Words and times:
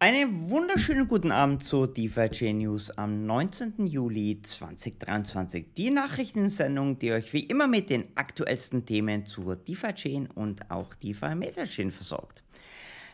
Einen 0.00 0.48
wunderschönen 0.48 1.08
guten 1.08 1.32
Abend 1.32 1.64
zur 1.64 1.92
DeFi 1.92 2.52
News 2.52 2.96
am 2.96 3.26
19. 3.26 3.88
Juli 3.88 4.40
2023. 4.40 5.74
Die 5.76 5.90
Nachrichtensendung, 5.90 7.00
die 7.00 7.10
euch 7.10 7.32
wie 7.32 7.42
immer 7.42 7.66
mit 7.66 7.90
den 7.90 8.04
aktuellsten 8.14 8.86
Themen 8.86 9.26
zur 9.26 9.56
DeFi 9.56 10.28
und 10.36 10.70
auch 10.70 10.94
DeFi 10.94 11.34
Metachain 11.34 11.90
versorgt. 11.90 12.44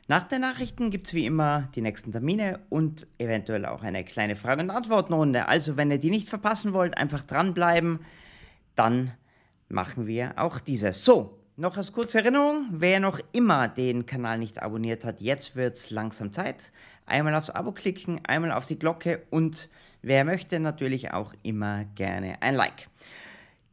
Nach 0.09 0.25
den 0.25 0.43
Nachrichten 0.43 0.91
gibt 0.91 1.07
es 1.07 1.15
wie 1.15 1.25
immer 1.25 1.71
die 1.75 1.81
nächsten 1.81 2.13
Termine 2.13 2.61
und 2.69 3.07
eventuell 3.17 3.65
auch 3.65 3.83
eine 3.83 4.05
kleine 4.05 4.37
Frage- 4.37 4.61
und 4.61 4.69
Antwortenrunde. 4.69 5.49
Also 5.49 5.79
wenn 5.79 5.91
ihr 5.91 5.97
die 5.97 6.11
nicht 6.11 6.29
verpassen 6.29 6.75
wollt, 6.75 6.99
einfach 6.99 7.25
dranbleiben, 7.25 8.01
dann 8.75 9.15
machen 9.71 10.07
wir 10.07 10.35
auch 10.37 10.61
diese. 10.61 10.93
So, 10.93 11.39
noch 11.57 11.77
als 11.77 11.93
kurze 11.93 12.19
Erinnerung, 12.19 12.67
wer 12.71 13.01
noch 13.01 13.21
immer 13.33 13.69
den 13.69 14.07
Kanal 14.07 14.39
nicht 14.39 14.61
abonniert 14.61 15.05
hat, 15.05 15.21
jetzt 15.21 15.55
wird 15.55 15.77
es 15.77 15.91
langsam 15.91 16.33
Zeit. 16.33 16.73
Einmal 17.07 17.35
aufs 17.35 17.51
Abo 17.51 17.73
klicken, 17.73 18.21
einmal 18.27 18.53
auf 18.53 18.67
die 18.67 18.79
Glocke 18.79 19.23
und 19.31 19.69
wer 20.03 20.25
möchte 20.25 20.59
natürlich 20.59 21.13
auch 21.13 21.33
immer 21.43 21.85
gerne 21.95 22.43
ein 22.43 22.55
Like. 22.55 22.89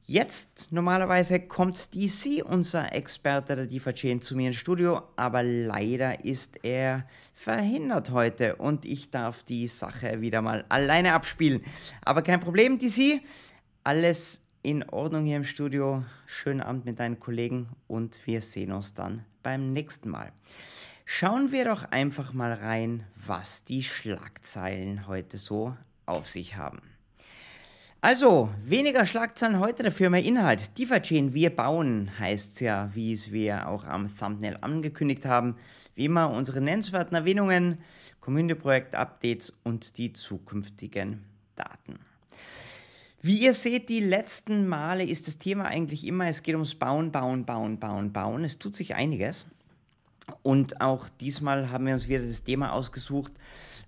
Jetzt 0.05 0.71
normalerweise 0.71 1.39
kommt 1.39 1.95
DC, 1.95 2.43
unser 2.43 2.91
Experte 2.93 3.55
der 3.55 3.65
DeFi-Chain, 3.65 4.21
zu 4.21 4.35
mir 4.35 4.47
ins 4.47 4.57
Studio, 4.57 5.03
aber 5.15 5.41
leider 5.41 6.25
ist 6.25 6.63
er 6.63 7.07
verhindert 7.33 8.11
heute 8.11 8.57
und 8.57 8.83
ich 8.83 9.09
darf 9.09 9.43
die 9.43 9.67
Sache 9.67 10.19
wieder 10.19 10.41
mal 10.41 10.65
alleine 10.67 11.13
abspielen. 11.13 11.63
Aber 12.03 12.23
kein 12.23 12.41
Problem, 12.41 12.77
DC, 12.77 13.21
alles 13.85 14.41
in 14.63 14.87
Ordnung 14.89 15.25
hier 15.25 15.37
im 15.37 15.43
Studio. 15.43 16.03
Schönen 16.25 16.61
Abend 16.61 16.85
mit 16.85 16.99
deinen 16.99 17.19
Kollegen 17.19 17.69
und 17.87 18.25
wir 18.27 18.41
sehen 18.41 18.71
uns 18.71 18.93
dann 18.93 19.21
beim 19.41 19.73
nächsten 19.73 20.09
Mal. 20.09 20.31
Schauen 21.05 21.51
wir 21.51 21.65
doch 21.65 21.85
einfach 21.85 22.33
mal 22.33 22.53
rein, 22.53 23.03
was 23.25 23.63
die 23.63 23.83
Schlagzeilen 23.83 25.07
heute 25.07 25.37
so 25.37 25.75
auf 26.05 26.27
sich 26.27 26.57
haben. 26.57 26.81
Also, 28.01 28.49
weniger 28.63 29.05
Schlagzeilen 29.05 29.59
heute, 29.59 29.83
dafür 29.83 30.09
mehr 30.09 30.23
Inhalt. 30.23 30.77
DeFi-Chain, 30.77 31.33
wir 31.33 31.55
bauen, 31.55 32.11
heißt 32.17 32.53
es 32.53 32.59
ja, 32.59 32.89
wie 32.93 33.13
es 33.13 33.31
wir 33.31 33.67
auch 33.67 33.83
am 33.83 34.15
Thumbnail 34.15 34.57
angekündigt 34.61 35.25
haben. 35.25 35.55
Wie 35.93 36.05
immer 36.05 36.31
unsere 36.31 36.61
nennenswerten 36.61 37.15
Erwähnungen, 37.15 37.77
Community-Projekt-Updates 38.21 39.53
und 39.63 39.97
die 39.97 40.13
zukünftigen 40.13 41.25
Daten. 41.55 41.99
Wie 43.23 43.37
ihr 43.37 43.53
seht, 43.53 43.89
die 43.89 43.99
letzten 43.99 44.67
Male 44.67 45.03
ist 45.03 45.27
das 45.27 45.37
Thema 45.37 45.65
eigentlich 45.65 46.07
immer, 46.07 46.25
es 46.25 46.41
geht 46.41 46.55
ums 46.55 46.73
Bauen, 46.73 47.11
Bauen, 47.11 47.45
Bauen, 47.45 47.79
Bauen, 47.79 48.11
Bauen. 48.11 48.43
Es 48.43 48.57
tut 48.57 48.75
sich 48.75 48.95
einiges. 48.95 49.45
Und 50.41 50.81
auch 50.81 51.07
diesmal 51.07 51.69
haben 51.69 51.85
wir 51.85 51.93
uns 51.93 52.07
wieder 52.07 52.25
das 52.25 52.43
Thema 52.43 52.71
ausgesucht, 52.71 53.31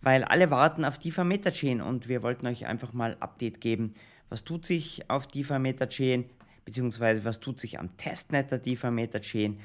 weil 0.01 0.23
alle 0.23 0.51
warten 0.51 0.85
auf 0.85 0.99
DeFi 0.99 1.23
Metachain 1.23 1.81
und 1.81 2.07
wir 2.07 2.21
wollten 2.21 2.45
euch 2.45 2.67
einfach 2.67 2.93
mal 2.93 3.17
Update 3.21 3.59
geben. 3.59 3.95
Was 4.29 4.43
tut 4.43 4.65
sich 4.65 5.09
auf 5.09 5.25
DeFi 5.25 5.57
Metachain, 5.57 6.25
beziehungsweise 6.63 7.25
was 7.25 7.39
tut 7.39 7.59
sich 7.59 7.79
am 7.79 7.97
Testnet 7.97 8.51
der 8.51 8.59
DeFi 8.59 8.91
Metachain? 8.91 9.59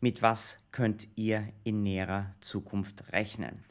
Mit 0.00 0.20
was 0.20 0.58
könnt 0.70 1.08
ihr 1.16 1.48
in 1.62 1.82
näherer 1.82 2.26
Zukunft 2.40 3.10
rechnen? 3.12 3.64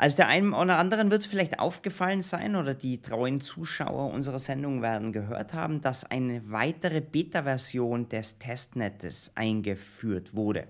Also 0.00 0.16
der 0.16 0.28
einen 0.28 0.54
oder 0.54 0.78
anderen 0.78 1.10
wird 1.10 1.20
es 1.20 1.26
vielleicht 1.26 1.58
aufgefallen 1.58 2.22
sein 2.22 2.56
oder 2.56 2.72
die 2.72 3.02
treuen 3.02 3.42
Zuschauer 3.42 4.14
unserer 4.14 4.38
Sendung 4.38 4.80
werden 4.80 5.12
gehört 5.12 5.52
haben, 5.52 5.82
dass 5.82 6.04
eine 6.04 6.40
weitere 6.50 7.02
Beta-Version 7.02 8.08
des 8.08 8.38
Testnetes 8.38 9.32
eingeführt 9.34 10.34
wurde. 10.34 10.68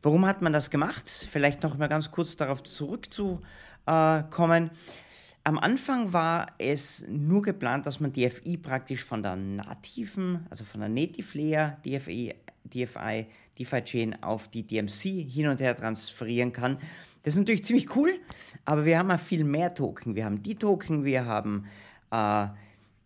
Warum 0.00 0.24
hat 0.24 0.40
man 0.40 0.54
das 0.54 0.70
gemacht? 0.70 1.10
Vielleicht 1.10 1.62
noch 1.62 1.76
mal 1.76 1.88
ganz 1.88 2.10
kurz 2.10 2.36
darauf 2.36 2.62
zurückzukommen. 2.62 3.42
Am 3.84 5.58
Anfang 5.58 6.14
war 6.14 6.46
es 6.56 7.04
nur 7.06 7.42
geplant, 7.42 7.84
dass 7.84 8.00
man 8.00 8.14
DFI 8.14 8.56
praktisch 8.56 9.04
von 9.04 9.22
der 9.22 9.36
nativen, 9.36 10.46
also 10.48 10.64
von 10.64 10.80
der 10.80 10.88
Native 10.88 11.36
Layer 11.36 11.76
DFI, 11.84 12.34
DFI, 12.64 13.26
DeFi 13.58 13.84
Chain 13.84 14.22
auf 14.22 14.48
die 14.48 14.66
DMC 14.66 15.30
hin 15.30 15.48
und 15.48 15.60
her 15.60 15.76
transferieren 15.76 16.54
kann. 16.54 16.78
Das 17.22 17.34
ist 17.34 17.40
natürlich 17.40 17.64
ziemlich 17.64 17.94
cool, 17.96 18.18
aber 18.64 18.84
wir 18.84 18.98
haben 18.98 19.10
ja 19.10 19.18
viel 19.18 19.44
mehr 19.44 19.74
Token. 19.74 20.14
Wir 20.14 20.24
haben 20.24 20.42
die 20.42 20.54
Token, 20.54 21.04
wir 21.04 21.26
haben 21.26 21.66
äh, 22.10 22.46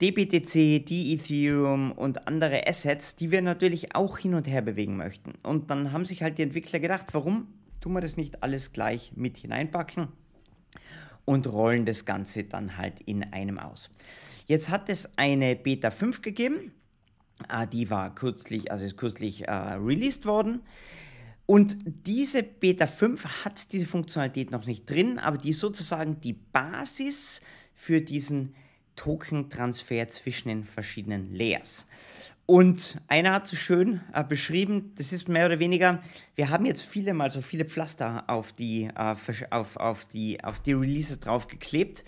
DBTC, 0.00 0.84
die 0.84 1.14
Ethereum 1.14 1.92
und 1.92 2.28
andere 2.28 2.66
Assets, 2.66 3.16
die 3.16 3.30
wir 3.30 3.42
natürlich 3.42 3.94
auch 3.94 4.18
hin 4.18 4.34
und 4.34 4.46
her 4.46 4.62
bewegen 4.62 4.96
möchten. 4.96 5.32
Und 5.42 5.70
dann 5.70 5.92
haben 5.92 6.04
sich 6.04 6.22
halt 6.22 6.38
die 6.38 6.42
Entwickler 6.42 6.78
gedacht, 6.78 7.06
warum 7.12 7.48
tun 7.80 7.92
wir 7.92 8.00
das 8.00 8.16
nicht 8.16 8.42
alles 8.42 8.72
gleich 8.72 9.12
mit 9.16 9.36
hineinpacken 9.36 10.08
und 11.24 11.46
rollen 11.46 11.86
das 11.86 12.04
Ganze 12.04 12.44
dann 12.44 12.76
halt 12.76 13.00
in 13.00 13.22
einem 13.32 13.58
aus. 13.58 13.90
Jetzt 14.46 14.68
hat 14.68 14.88
es 14.88 15.16
eine 15.16 15.56
Beta 15.56 15.90
5 15.90 16.22
gegeben, 16.22 16.72
äh, 17.48 17.66
die 17.66 17.90
war 17.90 18.14
kürzlich, 18.14 18.70
also 18.70 18.84
ist 18.84 18.96
kürzlich 18.96 19.48
äh, 19.48 19.52
released 19.52 20.26
worden. 20.26 20.60
Und 21.46 21.76
diese 21.84 22.42
Beta 22.42 22.86
5 22.86 23.44
hat 23.44 23.72
diese 23.72 23.86
Funktionalität 23.86 24.50
noch 24.50 24.66
nicht 24.66 24.88
drin, 24.88 25.18
aber 25.18 25.36
die 25.36 25.50
ist 25.50 25.60
sozusagen 25.60 26.20
die 26.20 26.32
Basis 26.32 27.42
für 27.74 28.00
diesen 28.00 28.54
Token-Transfer 28.96 30.08
zwischen 30.08 30.48
den 30.48 30.64
verschiedenen 30.64 31.34
Layers. 31.34 31.86
Und 32.46 33.00
einer 33.08 33.32
hat 33.32 33.46
so 33.46 33.56
schön 33.56 34.00
äh, 34.12 34.22
beschrieben, 34.22 34.92
das 34.96 35.12
ist 35.12 35.28
mehr 35.28 35.46
oder 35.46 35.58
weniger, 35.58 36.02
wir 36.34 36.50
haben 36.50 36.66
jetzt 36.66 36.82
viele 36.82 37.14
mal 37.14 37.30
so 37.30 37.40
viele 37.40 37.64
Pflaster 37.64 38.24
auf 38.26 38.52
die, 38.52 38.90
äh, 38.94 39.14
auf, 39.50 39.76
auf, 39.76 40.04
die, 40.06 40.44
auf 40.44 40.60
die 40.60 40.74
Releases 40.74 41.20
draufgeklebt. 41.20 42.04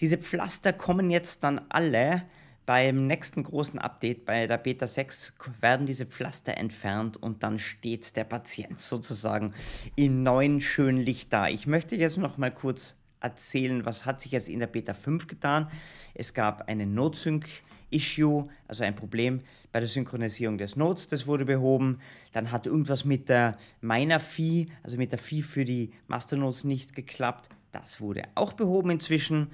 Diese 0.00 0.18
Pflaster 0.18 0.72
kommen 0.72 1.10
jetzt 1.10 1.44
dann 1.44 1.62
alle 1.70 2.22
beim 2.70 3.08
nächsten 3.08 3.42
großen 3.42 3.80
Update, 3.80 4.24
bei 4.24 4.46
der 4.46 4.56
Beta 4.56 4.86
6, 4.86 5.32
werden 5.60 5.86
diese 5.86 6.06
Pflaster 6.06 6.56
entfernt 6.56 7.16
und 7.16 7.42
dann 7.42 7.58
steht 7.58 8.14
der 8.14 8.22
Patient 8.22 8.78
sozusagen 8.78 9.54
in 9.96 10.22
neuen 10.22 10.60
schönen 10.60 10.98
Licht 10.98 11.32
da. 11.32 11.48
Ich 11.48 11.66
möchte 11.66 11.96
jetzt 11.96 12.16
noch 12.16 12.38
mal 12.38 12.52
kurz 12.52 12.94
erzählen, 13.18 13.84
was 13.84 14.06
hat 14.06 14.20
sich 14.20 14.30
jetzt 14.30 14.48
in 14.48 14.60
der 14.60 14.68
Beta 14.68 14.94
5 14.94 15.26
getan. 15.26 15.68
Es 16.14 16.32
gab 16.32 16.68
eine 16.68 16.86
Notsync 16.86 17.44
Issue, 17.90 18.48
also 18.68 18.84
ein 18.84 18.94
Problem 18.94 19.40
bei 19.72 19.80
der 19.80 19.88
Synchronisierung 19.88 20.56
des 20.56 20.76
Nodes, 20.76 21.08
das 21.08 21.26
wurde 21.26 21.46
behoben. 21.46 21.98
Dann 22.30 22.52
hat 22.52 22.66
irgendwas 22.66 23.04
mit 23.04 23.28
der 23.28 23.58
Miner-Fee, 23.80 24.68
also 24.84 24.96
mit 24.96 25.10
der 25.10 25.18
Fee 25.18 25.42
für 25.42 25.64
die 25.64 25.90
Masternodes 26.06 26.62
nicht 26.62 26.94
geklappt. 26.94 27.48
Das 27.72 28.00
wurde 28.00 28.28
auch 28.36 28.52
behoben 28.52 28.90
inzwischen. 28.90 29.48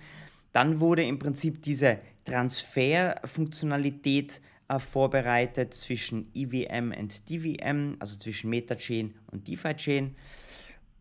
Dann 0.52 0.80
wurde 0.80 1.02
im 1.02 1.18
Prinzip 1.18 1.62
diese 1.62 1.98
Transferfunktionalität 2.26 4.42
äh, 4.68 4.78
vorbereitet 4.78 5.74
zwischen 5.74 6.30
EVM 6.34 6.92
und 6.92 7.28
DVM, 7.30 7.96
also 8.00 8.16
zwischen 8.16 8.50
Metachain 8.50 9.14
und 9.30 9.48
DeFi-Chain. 9.48 10.14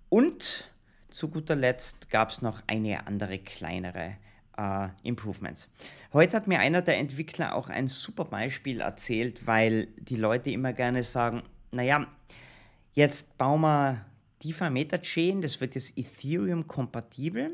Und 0.09 0.69
zu 1.09 1.29
guter 1.29 1.55
Letzt 1.55 2.09
gab 2.09 2.29
es 2.29 2.41
noch 2.41 2.61
eine 2.67 3.07
andere 3.07 3.39
kleinere 3.39 4.17
äh, 4.57 4.87
Improvements. 5.03 5.69
Heute 6.13 6.37
hat 6.37 6.47
mir 6.47 6.59
einer 6.59 6.81
der 6.81 6.97
Entwickler 6.97 7.55
auch 7.55 7.69
ein 7.69 7.87
super 7.87 8.25
Beispiel 8.25 8.81
erzählt, 8.81 9.47
weil 9.47 9.87
die 9.97 10.15
Leute 10.15 10.51
immer 10.51 10.73
gerne 10.73 11.03
sagen, 11.03 11.43
naja, 11.71 12.07
jetzt 12.93 13.37
bauen 13.37 13.61
wir 13.61 14.05
DeFi 14.43 14.69
Metachain, 14.69 15.41
das 15.41 15.59
wird 15.59 15.75
jetzt 15.75 15.97
Ethereum 15.97 16.67
kompatibel 16.67 17.51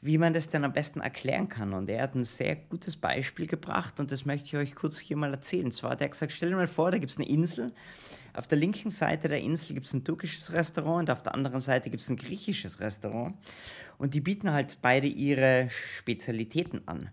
wie 0.00 0.18
man 0.18 0.32
das 0.32 0.48
denn 0.48 0.64
am 0.64 0.72
besten 0.72 1.00
erklären 1.00 1.48
kann. 1.48 1.72
Und 1.72 1.90
er 1.90 2.02
hat 2.02 2.14
ein 2.14 2.24
sehr 2.24 2.56
gutes 2.56 2.96
Beispiel 2.96 3.46
gebracht 3.46 3.98
und 3.98 4.12
das 4.12 4.24
möchte 4.24 4.46
ich 4.46 4.56
euch 4.56 4.74
kurz 4.74 4.98
hier 4.98 5.16
mal 5.16 5.32
erzählen. 5.32 5.72
Zwar 5.72 5.90
hat 5.92 6.00
er 6.00 6.08
gesagt, 6.08 6.32
stell 6.32 6.50
dir 6.50 6.56
mal 6.56 6.66
vor, 6.66 6.90
da 6.90 6.98
gibt 6.98 7.10
es 7.10 7.18
eine 7.18 7.28
Insel. 7.28 7.72
Auf 8.34 8.46
der 8.46 8.58
linken 8.58 8.90
Seite 8.90 9.28
der 9.28 9.40
Insel 9.40 9.74
gibt 9.74 9.86
es 9.86 9.92
ein 9.92 10.04
türkisches 10.04 10.52
Restaurant 10.52 11.08
und 11.08 11.10
auf 11.10 11.22
der 11.22 11.34
anderen 11.34 11.60
Seite 11.60 11.90
gibt 11.90 12.02
es 12.02 12.08
ein 12.08 12.16
griechisches 12.16 12.78
Restaurant. 12.78 13.36
Und 13.98 14.14
die 14.14 14.20
bieten 14.20 14.52
halt 14.52 14.78
beide 14.80 15.08
ihre 15.08 15.68
Spezialitäten 15.70 16.86
an. 16.86 17.10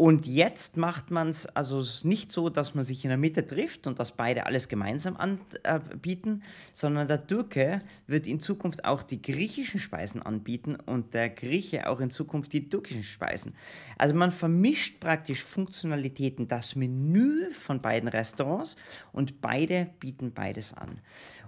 Und 0.00 0.24
jetzt 0.26 0.78
macht 0.78 1.10
man 1.10 1.28
es 1.28 1.46
also 1.46 1.84
nicht 2.08 2.32
so, 2.32 2.48
dass 2.48 2.74
man 2.74 2.84
sich 2.84 3.04
in 3.04 3.10
der 3.10 3.18
Mitte 3.18 3.46
trifft 3.46 3.86
und 3.86 3.98
dass 3.98 4.12
beide 4.12 4.46
alles 4.46 4.66
gemeinsam 4.66 5.18
anbieten, 5.18 6.42
sondern 6.72 7.06
der 7.06 7.26
Türke 7.26 7.82
wird 8.06 8.26
in 8.26 8.40
Zukunft 8.40 8.86
auch 8.86 9.02
die 9.02 9.20
griechischen 9.20 9.78
Speisen 9.78 10.22
anbieten 10.22 10.76
und 10.76 11.12
der 11.12 11.28
Grieche 11.28 11.86
auch 11.86 12.00
in 12.00 12.08
Zukunft 12.08 12.54
die 12.54 12.70
türkischen 12.70 13.02
Speisen. 13.02 13.52
Also 13.98 14.14
man 14.14 14.32
vermischt 14.32 15.00
praktisch 15.00 15.44
Funktionalitäten, 15.44 16.48
das 16.48 16.76
Menü 16.76 17.52
von 17.52 17.82
beiden 17.82 18.08
Restaurants 18.08 18.76
und 19.12 19.42
beide 19.42 19.90
bieten 20.00 20.32
beides 20.32 20.72
an. 20.72 20.96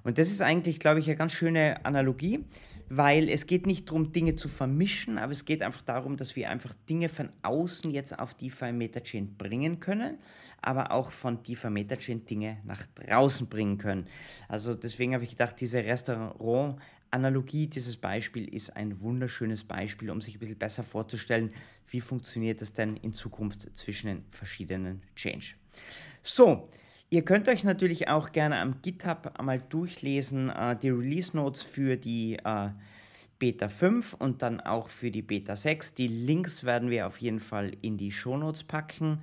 Und 0.05 0.19
das 0.19 0.29
ist 0.29 0.43
eigentlich, 0.43 0.79
glaube 0.79 1.01
ich, 1.01 1.07
eine 1.07 1.17
ganz 1.17 1.33
schöne 1.33 1.83
Analogie 1.87 2.45
weil 2.95 3.31
es 3.31 3.47
geht 3.47 3.67
nicht 3.67 3.89
darum, 3.89 4.13
Dinge 4.13 4.35
zu 4.35 4.51
vermischen, 4.51 5.17
aber 5.17 5.33
es 5.33 5.47
geht 5.47 5.63
einfach 5.63 5.81
darum, 5.81 6.19
dass 6.19 6.37
wir 6.37 6.51
einfach 6.51 6.75
Dinge 6.91 7.09
von 7.09 7.31
außen 7.41 7.91
jetzt 7.91 8.19
auf 8.19 8.35
DeFi 8.35 8.71
Metachain 8.73 9.35
bringen 9.39 9.81
können, 9.81 10.19
aber 10.61 10.93
auch 10.93 11.11
von 11.11 11.43
DeFi 11.43 11.71
Metachain 11.71 12.27
Dinge 12.27 12.59
nach 12.65 12.85
draußen 12.95 13.49
bringen 13.49 13.79
können. 13.79 14.09
Also 14.47 14.75
deswegen 14.75 15.15
habe 15.15 15.25
ich 15.25 15.31
gedacht, 15.31 15.59
diese 15.59 15.79
Restaurant 15.79 16.79
Analogie 17.11 17.67
dieses 17.67 17.97
Beispiel 17.97 18.53
ist 18.55 18.77
ein 18.77 19.01
wunderschönes 19.01 19.65
Beispiel, 19.65 20.11
um 20.11 20.21
sich 20.21 20.37
ein 20.37 20.41
bisschen 20.41 20.59
besser 20.59 20.85
vorzustellen, 20.85 21.51
wie 21.89 22.03
funktioniert 22.03 22.61
das 22.61 22.75
denn 22.75 22.97
in 22.97 23.15
Zukunft 23.15 23.71
zwischen 23.75 24.09
den 24.09 24.25
verschiedenen 24.33 25.03
Change. 25.17 25.55
So, 26.23 26.69
ihr 27.13 27.23
könnt 27.23 27.47
euch 27.47 27.63
natürlich 27.63 28.09
auch 28.09 28.33
gerne 28.33 28.59
am 28.59 28.81
GitHub 28.81 29.39
einmal 29.39 29.61
durchlesen, 29.61 30.49
äh, 30.49 30.75
die 30.75 30.89
Release 30.89 31.37
Notes 31.37 31.61
für 31.61 31.99
die 31.99 32.39
äh, 32.43 32.71
Beta 33.39 33.69
5 33.69 34.15
und 34.15 34.41
dann 34.41 34.61
auch 34.61 34.89
für 34.89 35.11
die 35.11 35.21
Beta 35.21 35.55
6. 35.55 35.93
Die 35.93 36.09
Links 36.09 36.65
werden 36.65 36.89
wir 36.89 37.07
auf 37.07 37.19
jeden 37.19 37.41
Fall 37.41 37.73
in 37.83 37.99
die 37.99 38.13
Show 38.13 38.39
Notes 38.39 38.65
packen. 38.65 39.23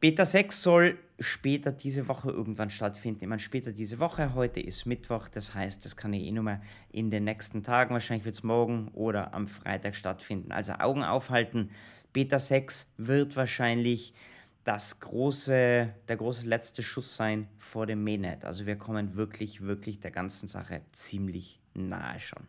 Beta 0.00 0.24
6 0.24 0.62
soll 0.62 0.98
später 1.20 1.72
diese 1.72 2.08
Woche 2.08 2.30
irgendwann 2.30 2.70
stattfinden. 2.70 3.24
Ich 3.24 3.28
meine, 3.28 3.40
später 3.40 3.72
diese 3.72 3.98
Woche, 3.98 4.34
heute 4.34 4.60
ist 4.60 4.86
Mittwoch, 4.86 5.28
das 5.28 5.54
heißt, 5.54 5.84
das 5.84 5.98
kann 5.98 6.14
ich 6.14 6.26
eh 6.26 6.32
nur 6.32 6.44
mal 6.44 6.62
in 6.90 7.10
den 7.10 7.24
nächsten 7.24 7.62
Tagen, 7.62 7.92
wahrscheinlich 7.92 8.24
wird 8.24 8.36
es 8.36 8.42
morgen 8.42 8.88
oder 8.94 9.34
am 9.34 9.48
Freitag 9.48 9.94
stattfinden. 9.94 10.52
Also 10.52 10.72
Augen 10.74 11.04
aufhalten. 11.04 11.68
Beta 12.14 12.38
6 12.38 12.86
wird 12.96 13.36
wahrscheinlich 13.36 14.14
das 14.64 14.98
große, 14.98 15.94
der 16.08 16.16
große 16.16 16.46
letzte 16.46 16.82
Schuss 16.82 17.14
sein 17.14 17.48
vor 17.58 17.86
dem 17.86 18.02
Mainnet. 18.02 18.44
Also 18.44 18.66
wir 18.66 18.76
kommen 18.76 19.14
wirklich, 19.14 19.60
wirklich 19.60 20.00
der 20.00 20.10
ganzen 20.10 20.48
Sache 20.48 20.80
ziemlich 20.92 21.60
nahe 21.74 22.18
schon. 22.18 22.42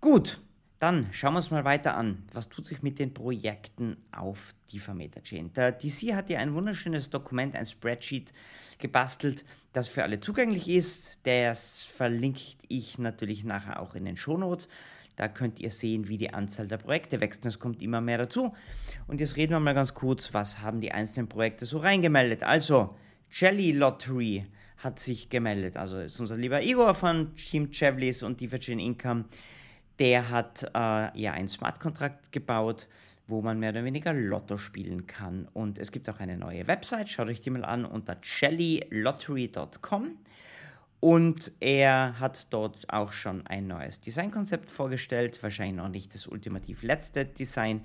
Gut, 0.00 0.40
dann 0.80 1.08
schauen 1.12 1.34
wir 1.34 1.38
uns 1.38 1.50
mal 1.50 1.64
weiter 1.64 1.96
an. 1.96 2.24
Was 2.32 2.48
tut 2.48 2.66
sich 2.66 2.82
mit 2.82 2.98
den 2.98 3.14
Projekten 3.14 3.96
auf 4.12 4.54
DeFi 4.72 4.92
Metachain? 4.92 5.52
Der 5.54 5.72
DC 5.72 6.14
hat 6.14 6.28
ja 6.28 6.40
ein 6.40 6.54
wunderschönes 6.54 7.10
Dokument, 7.10 7.54
ein 7.54 7.66
Spreadsheet 7.66 8.32
gebastelt, 8.78 9.44
das 9.72 9.88
für 9.88 10.02
alle 10.02 10.20
zugänglich 10.20 10.68
ist. 10.68 11.20
Das 11.22 11.84
verlinke 11.84 12.56
ich 12.68 12.98
natürlich 12.98 13.44
nachher 13.44 13.80
auch 13.80 13.94
in 13.94 14.04
den 14.04 14.16
Shownotes. 14.16 14.68
Da 15.16 15.28
könnt 15.28 15.60
ihr 15.60 15.70
sehen, 15.70 16.08
wie 16.08 16.18
die 16.18 16.32
Anzahl 16.32 16.66
der 16.66 16.78
Projekte 16.78 17.20
wächst. 17.20 17.46
Es 17.46 17.58
kommt 17.58 17.82
immer 17.82 18.00
mehr 18.00 18.18
dazu. 18.18 18.50
Und 19.06 19.20
jetzt 19.20 19.36
reden 19.36 19.52
wir 19.52 19.60
mal 19.60 19.74
ganz 19.74 19.94
kurz, 19.94 20.34
was 20.34 20.60
haben 20.60 20.80
die 20.80 20.92
einzelnen 20.92 21.28
Projekte 21.28 21.66
so 21.66 21.78
reingemeldet. 21.78 22.42
Also, 22.42 22.94
Jelly 23.30 23.72
Lottery 23.72 24.46
hat 24.78 24.98
sich 24.98 25.28
gemeldet. 25.28 25.76
Also 25.76 25.98
ist 25.98 26.20
unser 26.20 26.36
lieber 26.36 26.62
Igor 26.62 26.94
von 26.94 27.34
Team 27.36 27.70
Chevlis 27.70 28.22
und 28.22 28.40
DeFi 28.40 28.72
Income 28.72 29.24
der 29.98 30.28
hat 30.30 30.64
äh, 30.74 31.18
ja 31.18 31.32
einen 31.32 31.48
Smart 31.48 31.80
Contract 31.80 32.32
gebaut, 32.32 32.88
wo 33.26 33.40
man 33.40 33.58
mehr 33.58 33.70
oder 33.70 33.84
weniger 33.84 34.12
Lotto 34.12 34.58
spielen 34.58 35.06
kann. 35.06 35.48
Und 35.52 35.78
es 35.78 35.92
gibt 35.92 36.08
auch 36.10 36.20
eine 36.20 36.36
neue 36.36 36.66
Website, 36.66 37.08
schaut 37.08 37.28
euch 37.28 37.40
die 37.40 37.50
mal 37.50 37.64
an 37.64 37.84
unter 37.84 38.16
jellylottery.com. 38.22 40.18
Und 41.04 41.52
er 41.60 42.18
hat 42.18 42.46
dort 42.50 42.90
auch 42.90 43.12
schon 43.12 43.46
ein 43.46 43.66
neues 43.66 44.00
Designkonzept 44.00 44.70
vorgestellt. 44.70 45.42
Wahrscheinlich 45.42 45.76
noch 45.76 45.90
nicht 45.90 46.14
das 46.14 46.26
ultimativ 46.26 46.82
letzte 46.82 47.26
Design, 47.26 47.84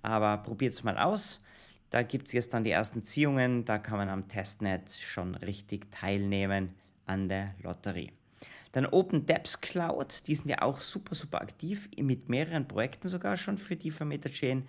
aber 0.00 0.38
probiert 0.38 0.72
es 0.72 0.82
mal 0.82 0.96
aus. 0.96 1.42
Da 1.90 2.02
gibt 2.02 2.28
es 2.28 2.32
jetzt 2.32 2.54
dann 2.54 2.64
die 2.64 2.70
ersten 2.70 3.02
Ziehungen. 3.02 3.66
Da 3.66 3.76
kann 3.76 3.98
man 3.98 4.08
am 4.08 4.28
Testnet 4.28 4.90
schon 4.92 5.34
richtig 5.34 5.90
teilnehmen 5.90 6.74
an 7.04 7.28
der 7.28 7.54
Lotterie. 7.62 8.12
Dann 8.72 8.86
Open 8.86 9.26
Depths 9.26 9.60
Cloud, 9.60 10.26
die 10.26 10.34
sind 10.34 10.48
ja 10.48 10.62
auch 10.62 10.80
super, 10.80 11.14
super 11.14 11.42
aktiv, 11.42 11.90
mit 11.98 12.30
mehreren 12.30 12.66
Projekten 12.66 13.10
sogar 13.10 13.36
schon 13.36 13.58
für 13.58 13.76
die 13.76 13.90
Vermeter 13.90 14.30
Chain. 14.30 14.66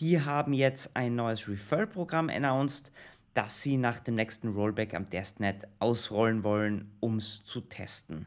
Die 0.00 0.20
haben 0.20 0.52
jetzt 0.52 0.90
ein 0.94 1.14
neues 1.14 1.48
Referral-Programm 1.48 2.28
announced, 2.28 2.92
das 3.34 3.62
sie 3.62 3.76
nach 3.76 4.00
dem 4.00 4.14
nächsten 4.14 4.48
Rollback 4.48 4.94
am 4.94 5.08
Testnet 5.08 5.66
ausrollen 5.78 6.44
wollen, 6.44 6.90
um 7.00 7.16
es 7.16 7.44
zu 7.44 7.60
testen. 7.62 8.26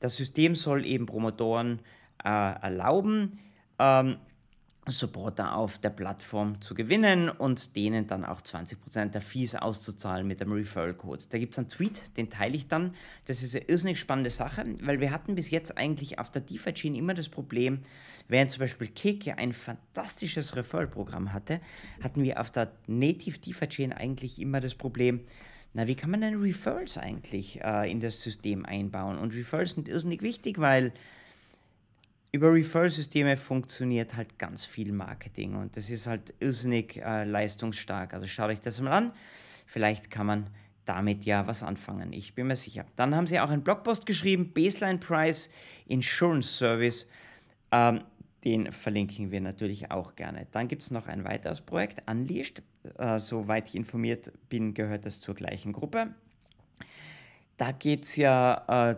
Das 0.00 0.16
System 0.16 0.54
soll 0.54 0.84
eben 0.86 1.06
Promotoren 1.06 1.80
äh, 2.22 2.28
erlauben, 2.28 3.38
ähm, 3.78 4.18
Supporter 4.86 5.56
auf 5.56 5.78
der 5.78 5.90
Plattform 5.90 6.60
zu 6.60 6.74
gewinnen 6.74 7.30
und 7.30 7.74
denen 7.76 8.06
dann 8.06 8.24
auch 8.24 8.42
20% 8.42 9.06
der 9.06 9.22
Fees 9.22 9.54
auszuzahlen 9.54 10.26
mit 10.26 10.40
dem 10.40 10.52
Referral-Code. 10.52 11.24
Da 11.30 11.38
gibt 11.38 11.54
es 11.54 11.58
einen 11.58 11.68
Tweet, 11.68 12.16
den 12.16 12.28
teile 12.28 12.54
ich 12.54 12.68
dann. 12.68 12.94
Das 13.24 13.42
ist 13.42 13.54
eine 13.54 13.64
irrsinnig 13.64 13.98
spannende 13.98 14.30
Sache, 14.30 14.64
weil 14.80 15.00
wir 15.00 15.10
hatten 15.10 15.34
bis 15.34 15.50
jetzt 15.50 15.78
eigentlich 15.78 16.18
auf 16.18 16.30
der 16.30 16.42
DeFi-Chain 16.42 16.94
immer 16.94 17.14
das 17.14 17.28
Problem, 17.28 17.80
während 18.28 18.50
zum 18.50 18.60
Beispiel 18.60 18.90
ja 19.22 19.36
ein 19.36 19.52
fantastisches 19.52 20.54
Referral-Programm 20.54 21.32
hatte, 21.32 21.60
hatten 22.02 22.22
wir 22.22 22.40
auf 22.40 22.50
der 22.50 22.72
Native 22.86 23.38
DeFi-Chain 23.38 23.92
eigentlich 23.92 24.38
immer 24.38 24.60
das 24.60 24.74
Problem, 24.74 25.20
na, 25.76 25.88
wie 25.88 25.96
kann 25.96 26.10
man 26.10 26.20
denn 26.20 26.40
Referrals 26.40 26.96
eigentlich 26.96 27.60
äh, 27.60 27.90
in 27.90 27.98
das 27.98 28.22
System 28.22 28.64
einbauen? 28.64 29.18
Und 29.18 29.34
Referrals 29.34 29.72
sind 29.72 29.88
irrsinnig 29.88 30.22
wichtig, 30.22 30.60
weil 30.60 30.92
über 32.34 32.52
Referral-Systeme 32.52 33.36
funktioniert 33.36 34.16
halt 34.16 34.40
ganz 34.40 34.66
viel 34.66 34.90
Marketing 34.90 35.54
und 35.54 35.76
das 35.76 35.88
ist 35.88 36.08
halt 36.08 36.34
irrsinnig 36.40 36.96
äh, 36.96 37.22
leistungsstark. 37.22 38.12
Also 38.12 38.26
schaut 38.26 38.50
euch 38.50 38.60
das 38.60 38.80
mal 38.80 38.90
an. 38.90 39.12
Vielleicht 39.66 40.10
kann 40.10 40.26
man 40.26 40.50
damit 40.84 41.24
ja 41.26 41.46
was 41.46 41.62
anfangen. 41.62 42.12
Ich 42.12 42.34
bin 42.34 42.48
mir 42.48 42.56
sicher. 42.56 42.86
Dann 42.96 43.14
haben 43.14 43.28
sie 43.28 43.38
auch 43.38 43.50
einen 43.50 43.62
Blogpost 43.62 44.04
geschrieben, 44.04 44.52
Baseline 44.52 44.98
Price 44.98 45.48
Insurance 45.86 46.48
Service. 46.48 47.06
Ähm, 47.70 48.00
den 48.42 48.72
verlinken 48.72 49.30
wir 49.30 49.40
natürlich 49.40 49.92
auch 49.92 50.16
gerne. 50.16 50.48
Dann 50.50 50.66
gibt 50.66 50.82
es 50.82 50.90
noch 50.90 51.06
ein 51.06 51.22
weiteres 51.22 51.60
Projekt, 51.60 52.02
Unleashed. 52.10 52.64
Äh, 52.98 53.20
soweit 53.20 53.68
ich 53.68 53.76
informiert 53.76 54.32
bin, 54.48 54.74
gehört 54.74 55.06
das 55.06 55.20
zur 55.20 55.36
gleichen 55.36 55.72
Gruppe. 55.72 56.12
Da 57.58 57.70
geht 57.70 58.02
es 58.02 58.16
ja, 58.16 58.90
äh, 58.90 58.96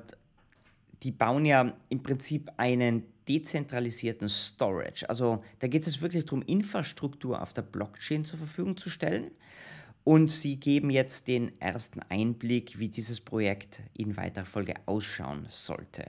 die 1.02 1.12
bauen 1.12 1.44
ja 1.44 1.74
im 1.90 2.02
Prinzip 2.02 2.50
einen 2.56 3.02
dezentralisierten 3.28 4.28
Storage. 4.28 5.08
Also 5.08 5.42
da 5.58 5.66
geht 5.66 5.86
es 5.86 6.00
wirklich 6.00 6.24
darum, 6.24 6.42
Infrastruktur 6.42 7.40
auf 7.40 7.52
der 7.52 7.62
Blockchain 7.62 8.24
zur 8.24 8.38
Verfügung 8.38 8.76
zu 8.76 8.90
stellen. 8.90 9.30
Und 10.04 10.30
sie 10.30 10.54
geben 10.54 10.90
jetzt 10.90 11.26
den 11.26 11.60
ersten 11.60 12.00
Einblick, 12.08 12.78
wie 12.78 12.86
dieses 12.86 13.20
Projekt 13.20 13.82
in 13.92 14.16
weiterer 14.16 14.44
Folge 14.44 14.74
ausschauen 14.86 15.48
sollte. 15.50 16.04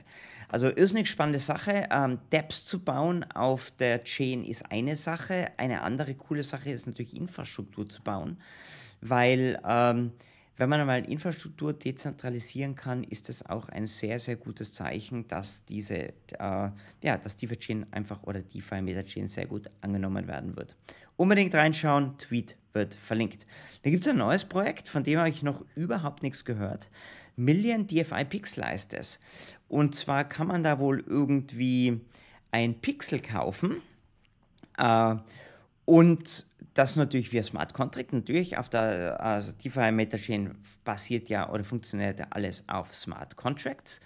Also 0.49 0.67
irrsinnig 0.67 1.09
spannende 1.09 1.39
Sache. 1.39 1.87
Ähm, 1.89 2.19
Dapps 2.29 2.63
zu 2.63 2.79
bauen 2.79 3.23
auf 3.31 3.71
der 3.71 4.03
Chain 4.03 4.43
ist 4.43 4.71
eine 4.71 4.95
Sache. 4.95 5.49
Eine 5.57 5.81
andere 5.81 6.13
coole 6.13 6.43
Sache 6.43 6.69
ist 6.69 6.85
natürlich 6.85 7.15
Infrastruktur 7.15 7.89
zu 7.89 8.03
bauen, 8.03 8.37
weil 9.01 9.59
ähm, 9.67 10.11
wenn 10.57 10.69
man 10.69 10.81
einmal 10.81 11.05
Infrastruktur 11.05 11.71
dezentralisieren 11.73 12.75
kann, 12.75 13.03
ist 13.03 13.29
das 13.29 13.45
auch 13.45 13.69
ein 13.69 13.85
sehr, 13.85 14.19
sehr 14.19 14.35
gutes 14.35 14.73
Zeichen, 14.73 15.27
dass 15.27 15.63
diese, 15.65 15.95
äh, 15.95 16.69
ja, 17.01 17.17
dass 17.17 17.37
DeFi-Chain 17.37 17.85
einfach 17.91 18.23
oder 18.23 18.41
DeFi 18.41 18.81
Meta-Chain 18.81 19.27
sehr 19.27 19.45
gut 19.45 19.69
angenommen 19.81 20.27
werden 20.27 20.55
wird. 20.55 20.75
Unbedingt 21.15 21.53
reinschauen, 21.53 22.17
Tweet 22.17 22.55
wird 22.73 22.95
verlinkt. 22.95 23.45
Da 23.83 23.89
gibt 23.89 24.05
es 24.05 24.11
ein 24.11 24.17
neues 24.17 24.45
Projekt, 24.45 24.89
von 24.89 25.03
dem 25.03 25.19
habe 25.19 25.29
ich 25.29 25.43
noch 25.43 25.63
überhaupt 25.75 26.23
nichts 26.23 26.43
gehört. 26.43 26.89
Million 27.35 27.85
DFI 27.87 28.25
Pixel 28.25 28.65
heißt 28.65 28.93
es. 28.93 29.19
Und 29.67 29.95
zwar 29.95 30.23
kann 30.23 30.47
man 30.47 30.63
da 30.63 30.79
wohl 30.79 31.03
irgendwie 31.05 32.01
ein 32.51 32.79
Pixel 32.81 33.19
kaufen. 33.19 33.81
Äh, 34.77 35.15
und 35.85 36.45
das 36.77 36.95
natürlich 36.95 37.31
via 37.31 37.43
Smart 37.43 37.73
Contract, 37.73 38.13
natürlich 38.13 38.57
auf 38.57 38.69
der 38.69 39.19
also 39.19 39.51
DeFi 39.51 39.91
Metachain 39.91 40.55
basiert 40.83 41.29
ja 41.29 41.49
oder 41.49 41.63
funktioniert 41.63 42.19
ja 42.19 42.27
alles 42.29 42.63
auf 42.67 42.93
Smart 42.93 43.35
Contracts. 43.35 43.99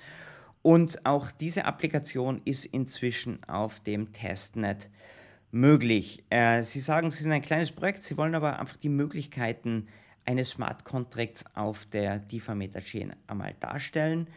Und 0.61 1.05
auch 1.05 1.31
diese 1.31 1.65
Applikation 1.65 2.41
ist 2.45 2.65
inzwischen 2.65 3.43
auf 3.45 3.79
dem 3.79 4.13
Testnet 4.13 4.89
möglich. 5.51 6.23
Äh, 6.29 6.63
Sie 6.63 6.79
sagen, 6.79 7.11
Sie 7.11 7.23
sind 7.23 7.31
ein 7.31 7.41
kleines 7.41 7.71
Projekt, 7.71 8.03
Sie 8.03 8.15
wollen 8.15 8.35
aber 8.35 8.59
einfach 8.59 8.77
die 8.77 8.89
Möglichkeiten 8.89 9.87
eines 10.25 10.51
Smart 10.51 10.85
Contracts 10.85 11.43
auf 11.55 11.85
der 11.87 12.19
DeFi 12.19 12.55
Metachain 12.55 13.13
einmal 13.27 13.55
darstellen. 13.59 14.27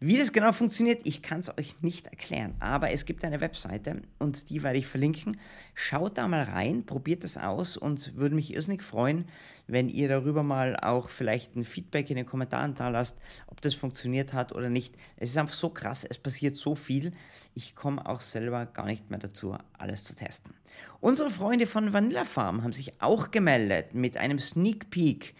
Wie 0.00 0.18
das 0.18 0.32
genau 0.32 0.52
funktioniert, 0.52 1.02
ich 1.04 1.22
kann 1.22 1.40
es 1.40 1.56
euch 1.56 1.80
nicht 1.82 2.08
erklären, 2.08 2.54
aber 2.58 2.90
es 2.90 3.04
gibt 3.04 3.24
eine 3.24 3.40
Webseite 3.40 4.02
und 4.18 4.50
die 4.50 4.62
werde 4.62 4.78
ich 4.78 4.86
verlinken. 4.86 5.38
Schaut 5.74 6.18
da 6.18 6.26
mal 6.26 6.42
rein, 6.42 6.84
probiert 6.84 7.22
das 7.22 7.36
aus 7.36 7.76
und 7.76 8.16
würde 8.16 8.34
mich 8.34 8.52
irrsinnig 8.52 8.82
freuen, 8.82 9.26
wenn 9.68 9.88
ihr 9.88 10.08
darüber 10.08 10.42
mal 10.42 10.76
auch 10.76 11.08
vielleicht 11.08 11.54
ein 11.54 11.64
Feedback 11.64 12.10
in 12.10 12.16
den 12.16 12.26
Kommentaren 12.26 12.74
da 12.74 12.88
lasst, 12.88 13.16
ob 13.46 13.60
das 13.60 13.74
funktioniert 13.74 14.32
hat 14.32 14.52
oder 14.52 14.70
nicht. 14.70 14.96
Es 15.16 15.30
ist 15.30 15.38
einfach 15.38 15.54
so 15.54 15.70
krass, 15.70 16.04
es 16.04 16.18
passiert 16.18 16.56
so 16.56 16.74
viel. 16.74 17.12
Ich 17.54 17.76
komme 17.76 18.04
auch 18.04 18.20
selber 18.20 18.66
gar 18.66 18.86
nicht 18.86 19.08
mehr 19.10 19.20
dazu, 19.20 19.56
alles 19.78 20.04
zu 20.04 20.16
testen. 20.16 20.52
Unsere 21.00 21.30
Freunde 21.30 21.66
von 21.66 21.92
Vanilla 21.92 22.24
Farm 22.24 22.62
haben 22.62 22.72
sich 22.72 23.00
auch 23.00 23.30
gemeldet 23.30 23.94
mit 23.94 24.16
einem 24.16 24.38
Sneak 24.38 24.90
Peek. 24.90 25.34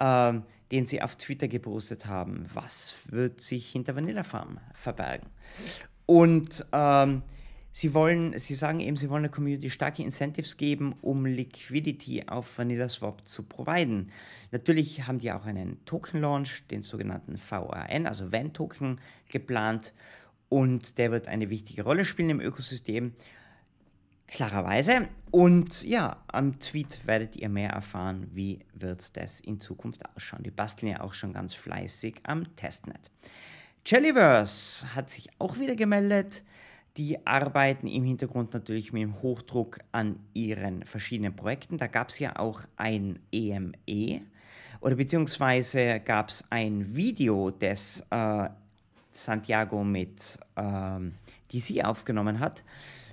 Ähm, 0.00 0.44
den 0.72 0.84
sie 0.86 1.02
auf 1.02 1.16
Twitter 1.16 1.48
gepostet 1.48 2.06
haben. 2.06 2.46
Was 2.52 2.94
wird 3.06 3.40
sich 3.40 3.70
hinter 3.70 3.96
Vanilla 3.96 4.22
Farm 4.22 4.58
verbergen? 4.74 5.28
Und 6.06 6.64
ähm, 6.72 7.22
sie 7.72 7.94
wollen, 7.94 8.38
sie 8.38 8.54
sagen 8.54 8.80
eben, 8.80 8.96
sie 8.96 9.08
wollen 9.08 9.22
der 9.22 9.32
Community 9.32 9.70
starke 9.70 10.02
Incentives 10.02 10.56
geben, 10.56 10.94
um 11.00 11.24
Liquidity 11.26 12.24
auf 12.26 12.58
Vanilla 12.58 12.88
Swap 12.88 13.26
zu 13.26 13.42
providen. 13.42 14.12
Natürlich 14.50 15.06
haben 15.06 15.18
die 15.18 15.32
auch 15.32 15.46
einen 15.46 15.84
Token 15.84 16.20
Launch, 16.20 16.66
den 16.70 16.82
sogenannten 16.82 17.38
VRN, 17.38 18.06
also 18.06 18.32
VAN 18.32 18.52
Token, 18.52 19.00
geplant. 19.30 19.92
und 20.50 20.96
der 20.96 21.10
wird 21.10 21.28
eine 21.28 21.50
wichtige 21.50 21.82
Rolle 21.82 22.06
spielen 22.06 22.30
im 22.30 22.40
Ökosystem. 22.40 23.12
Klarerweise. 24.28 25.08
Und 25.30 25.82
ja, 25.84 26.22
am 26.28 26.58
Tweet 26.60 27.06
werdet 27.06 27.36
ihr 27.36 27.48
mehr 27.48 27.70
erfahren, 27.70 28.28
wie 28.32 28.60
wird 28.74 29.16
das 29.16 29.40
in 29.40 29.60
Zukunft 29.60 30.02
ausschauen. 30.14 30.42
Die 30.42 30.50
basteln 30.50 30.92
ja 30.92 31.00
auch 31.00 31.14
schon 31.14 31.32
ganz 31.32 31.54
fleißig 31.54 32.20
am 32.24 32.54
Testnet. 32.56 33.10
Jellyverse 33.84 34.94
hat 34.94 35.08
sich 35.10 35.28
auch 35.38 35.58
wieder 35.58 35.76
gemeldet. 35.76 36.42
Die 36.98 37.26
arbeiten 37.26 37.86
im 37.86 38.04
Hintergrund 38.04 38.52
natürlich 38.52 38.92
mit 38.92 39.02
dem 39.02 39.22
Hochdruck 39.22 39.78
an 39.92 40.18
ihren 40.34 40.84
verschiedenen 40.84 41.34
Projekten. 41.34 41.78
Da 41.78 41.86
gab 41.86 42.08
es 42.08 42.18
ja 42.18 42.38
auch 42.38 42.62
ein 42.76 43.20
EME 43.32 43.72
e 43.86 44.20
oder 44.80 44.96
beziehungsweise 44.96 46.00
gab 46.00 46.28
es 46.28 46.44
ein 46.50 46.94
Video, 46.94 47.50
das 47.50 48.04
äh, 48.10 48.48
Santiago 49.12 49.84
mit 49.84 50.38
äh, 50.56 50.98
DC 51.52 51.84
aufgenommen 51.84 52.40
hat 52.40 52.62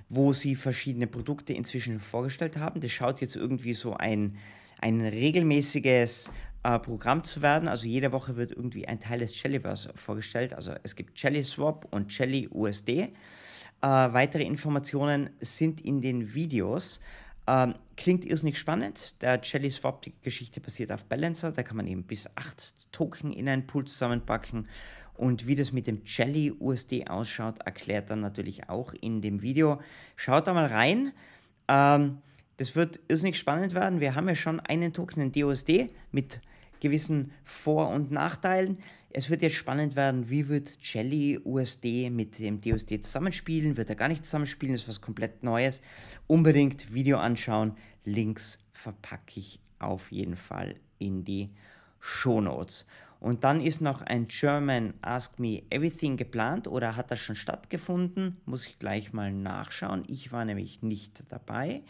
wo 0.10 0.34
sie 0.34 0.56
verschiedene 0.56 1.08
Produkte 1.08 1.54
inzwischen 1.54 2.00
vorgestellt 2.00 2.58
haben. 2.58 2.82
Das 2.82 2.92
schaut 2.92 3.22
jetzt 3.22 3.36
irgendwie 3.36 3.74
so 3.74 3.96
ein, 3.96 4.38
ein 4.80 5.02
regelmäßiges 5.02 6.30
äh, 6.64 6.80
Programm 6.80 7.24
zu 7.24 7.42
werden. 7.42 7.68
Also 7.68 7.88
jede 7.88 8.12
Woche 8.12 8.36
wird 8.36 8.52
irgendwie 8.52 8.88
ein 8.88 9.00
Teil 9.00 9.20
des 9.20 9.42
Jellyverse 9.42 9.92
vorgestellt. 9.96 10.54
Also 10.54 10.74
es 10.84 10.96
gibt 10.96 11.22
Jelly 11.22 11.44
Swap 11.44 11.88
und 11.92 12.16
Jelly 12.18 12.48
USD. 12.52 12.90
Äh, 13.00 13.10
weitere 13.82 14.44
Informationen 14.44 15.30
sind 15.42 15.82
in 15.82 16.02
den 16.02 16.34
Videos. 16.34 17.00
Ähm, 17.48 17.76
klingt 17.98 18.26
irrsinnig 18.26 18.58
spannend. 18.58 19.22
Der 19.22 19.40
Jelly 19.42 19.70
Swap, 19.70 20.02
die 20.02 20.14
Geschichte 20.22 20.60
basiert 20.60 20.92
auf 20.92 21.06
Balancer. 21.06 21.52
Da 21.52 21.64
kann 21.64 21.78
man 21.78 21.88
eben 21.88 22.04
bis 22.04 22.28
acht 22.36 22.92
Token 22.92 23.32
in 23.34 23.48
einen 23.48 23.68
Pool 23.68 23.86
zusammenpacken 23.86 24.68
und 25.18 25.48
wie 25.48 25.56
das 25.56 25.72
mit 25.72 25.88
dem 25.88 26.02
Jelly 26.06 26.54
USD 26.60 27.08
ausschaut, 27.08 27.60
erklärt 27.66 28.10
er 28.10 28.16
natürlich 28.16 28.70
auch 28.70 28.94
in 28.94 29.22
dem 29.22 29.42
Video. 29.42 29.80
Schaut 30.16 30.48
da 30.48 30.54
mal 30.54 30.68
rein. 30.68 31.14
Ähm, 31.68 32.20
das 32.58 32.76
wird 32.76 33.00
irrsinnig 33.08 33.38
spannend 33.38 33.74
werden. 33.74 34.00
Wir 34.00 34.16
haben 34.16 34.28
ja 34.28 34.36
schon 34.36 34.60
einen 34.60 34.94
Token, 34.94 35.20
den 35.20 35.32
DUSD, 35.32 35.90
mit 36.12 36.40
gewissen 36.80 37.32
Vor- 37.44 37.90
und 37.90 38.12
Nachteilen. 38.12 38.78
Es 39.12 39.30
wird 39.30 39.42
jetzt 39.42 39.56
spannend 39.56 39.96
werden, 39.96 40.30
wie 40.30 40.50
wird 40.50 40.74
Jelly 40.82 41.40
USD 41.44 42.10
mit 42.10 42.38
dem 42.38 42.60
DUSD 42.60 43.02
zusammenspielen? 43.02 43.78
Wird 43.78 43.90
er 43.90 43.96
gar 43.96 44.10
nicht 44.10 44.26
zusammenspielen? 44.26 44.76
Das 44.76 44.84
ist 44.84 44.90
was 44.90 45.02
komplett 45.02 45.42
Neues. 45.42 45.82
Unbedingt 46.28 46.94
Video 46.94 47.18
anschauen. 47.18 47.78
Links 48.04 48.60
verpacke 48.74 49.40
ich 49.40 49.60
auf 49.80 50.12
jeden 50.12 50.36
Fall 50.36 50.76
in 51.00 51.24
die 51.24 51.50
Show 52.00 52.42
Notes. 52.42 52.86
Und 53.26 53.44
dann 53.44 53.60
ist 53.60 53.82
noch 53.82 54.04
ein 54.04 54.28
German 54.28 54.94
Ask 55.02 55.40
Me 55.40 55.64
Everything 55.72 56.16
geplant 56.16 56.68
oder 56.68 56.96
hat 56.96 57.10
das 57.10 57.20
schon 57.20 57.36
stattgefunden? 57.36 58.38
Muss 58.46 58.68
ich 58.68 58.78
gleich 58.78 59.14
mal 59.14 59.34
nachschauen. 59.34 60.04
Ich 60.08 60.32
war 60.32 60.46
nämlich 60.46 60.84
nicht 60.84 61.24
dabei. 61.30 61.82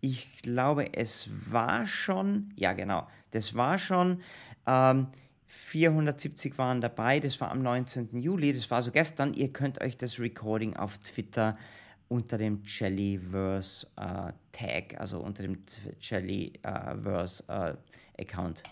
Ich 0.00 0.40
glaube, 0.40 0.94
es 0.94 1.30
war 1.50 1.84
schon, 1.88 2.52
ja 2.54 2.74
genau, 2.74 3.08
das 3.32 3.56
war 3.56 3.80
schon. 3.80 4.20
Ähm, 4.68 5.08
470 5.48 6.56
waren 6.58 6.80
dabei, 6.80 7.18
das 7.18 7.40
war 7.40 7.50
am 7.50 7.60
19. 7.60 8.10
Juli, 8.22 8.52
das 8.52 8.70
war 8.70 8.80
so 8.80 8.92
gestern. 8.92 9.34
Ihr 9.34 9.52
könnt 9.52 9.80
euch 9.80 9.96
das 9.96 10.20
Recording 10.20 10.76
auf 10.76 10.98
Twitter 10.98 11.58
unter 12.06 12.38
dem 12.38 12.62
Jellyverse 12.64 13.84
äh, 13.96 14.32
Tag, 14.52 14.94
also 15.00 15.18
unter 15.18 15.42
dem 15.42 15.58
Jellyverse 16.00 17.42
äh, 17.48 18.22
Account 18.22 18.62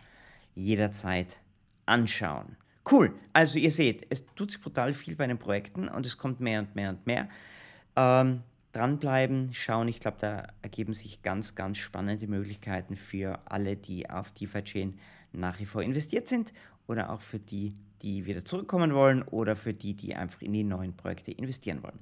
jederzeit 0.55 1.41
anschauen. 1.87 2.57
Cool, 2.89 3.13
also 3.33 3.59
ihr 3.59 3.71
seht, 3.71 4.07
es 4.11 4.25
tut 4.35 4.53
sich 4.53 4.61
brutal 4.61 4.95
viel 4.95 5.17
bei 5.17 5.27
den 5.27 5.39
Projekten 5.39 5.89
und 5.89 6.07
es 6.07 6.19
kommt 6.19 6.41
mehr 6.41 6.61
und 6.61 6.77
mehr 6.77 6.91
und 6.91 7.07
mehr. 7.07 7.29
Ähm, 7.97 8.43
dranbleiben, 8.73 9.53
schauen, 9.53 9.89
ich 9.89 9.99
glaube, 9.99 10.19
da 10.21 10.47
ergeben 10.63 10.95
sich 10.95 11.23
ganz, 11.23 11.55
ganz 11.55 11.79
spannende 11.79 12.29
Möglichkeiten 12.29 12.95
für 12.95 13.41
alle, 13.47 13.77
die 13.77 14.09
auf 14.09 14.33
DeFi-Chain 14.33 14.99
nach 15.33 15.59
wie 15.59 15.67
vor 15.67 15.83
investiert 15.83 16.29
sind 16.29 16.53
oder 16.87 17.11
auch 17.11 17.23
für 17.23 17.39
die, 17.39 17.75
die 18.03 18.27
wieder 18.27 18.45
zurückkommen 18.45 18.95
wollen 18.95 19.23
oder 19.23 19.57
für 19.57 19.75
die, 19.75 19.95
die 19.95 20.15
einfach 20.15 20.43
in 20.43 20.53
die 20.53 20.63
neuen 20.63 20.95
Projekte 20.95 21.33
investieren 21.33 21.83
wollen. 21.83 21.99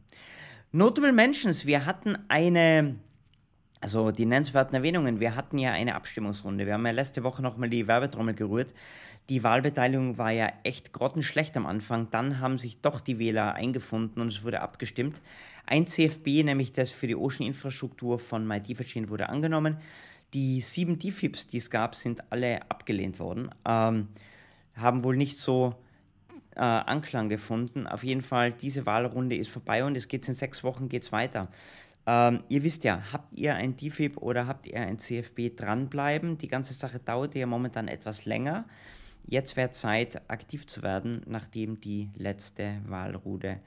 Notable 0.73 1.13
Mentions, 1.13 1.65
wir 1.65 1.87
hatten 1.87 2.19
eine 2.29 2.97
also 3.85 4.13
die 4.13 4.25
nennenswerten 4.25 4.75
Erwähnungen. 4.75 5.21
Wir 5.21 5.37
hatten 5.37 5.59
ja 5.59 5.73
eine 5.73 5.95
Abstimmungsrunde. 5.95 6.65
Wir 6.65 6.73
haben 6.73 6.87
ja 6.87 6.93
letzte 6.93 7.23
Woche 7.23 7.43
nochmal 7.43 7.69
die 7.69 7.87
Werbetrommel 7.87 8.33
gerührt. 8.33 8.73
Die 9.31 9.43
Wahlbeteiligung 9.43 10.19
war 10.19 10.31
ja 10.31 10.53
echt 10.65 10.93
grottenschlecht 10.93 11.57
am 11.57 11.65
Anfang. 11.65 12.11
Dann 12.11 12.41
haben 12.41 12.59
sich 12.59 12.81
doch 12.83 13.01
die 13.01 13.19
Wähler 13.19 13.55
eingefunden 13.55 14.21
und 14.21 14.29
es 14.29 14.45
wurde 14.45 14.61
abgestimmt. 14.61 15.21
Ein 15.67 15.87
CFB, 15.87 16.45
nämlich 16.45 16.75
das 16.75 16.91
für 16.91 17.07
die 17.07 17.17
Ocean-Infrastruktur 17.17 18.19
von 18.19 18.47
MyDefaChain, 18.47 19.09
wurde 19.09 19.31
angenommen. 19.31 19.79
Die 20.35 20.61
sieben 20.61 20.99
DFIPs, 20.99 21.47
die 21.47 21.57
es 21.57 21.71
gab, 21.71 21.95
sind 21.95 22.23
alle 22.31 22.61
abgelehnt 22.71 23.19
worden. 23.19 23.51
Ähm, 23.67 24.09
haben 24.77 25.05
wohl 25.05 25.17
nicht 25.17 25.39
so 25.39 25.75
äh, 26.57 26.61
Anklang 26.61 27.31
gefunden. 27.31 27.87
Auf 27.87 28.05
jeden 28.05 28.23
Fall, 28.23 28.53
diese 28.53 28.85
Wahlrunde 28.85 29.37
ist 29.37 29.49
vorbei 29.49 29.85
und 29.85 29.97
es 29.97 30.09
geht 30.09 30.29
in 30.29 30.35
sechs 30.35 30.63
Wochen 30.65 30.89
geht's 30.89 31.13
weiter. 31.13 31.49
Ähm, 32.07 32.41
ihr 32.49 32.63
wisst 32.63 32.85
ja, 32.85 33.03
habt 33.13 33.33
ihr 33.33 33.55
ein 33.55 33.77
DFIB 33.77 34.19
oder 34.19 34.47
habt 34.47 34.67
ihr 34.67 34.81
ein 34.81 34.99
CFB 34.99 35.57
dranbleiben? 35.57 36.37
Die 36.37 36.49
ganze 36.49 36.75
Sache 36.75 36.99
dauert 36.99 37.35
ja 37.35 37.47
momentan 37.47 37.89
etwas 37.89 38.27
länger. 38.27 38.65
Jetzt 39.27 39.57
wäre 39.57 39.71
Zeit, 39.71 40.29
aktiv 40.31 40.67
zu 40.67 40.83
werden, 40.83 41.23
nachdem 41.27 41.81
die 41.81 42.11
letzte 42.17 42.81
Wahlrude 42.87 43.61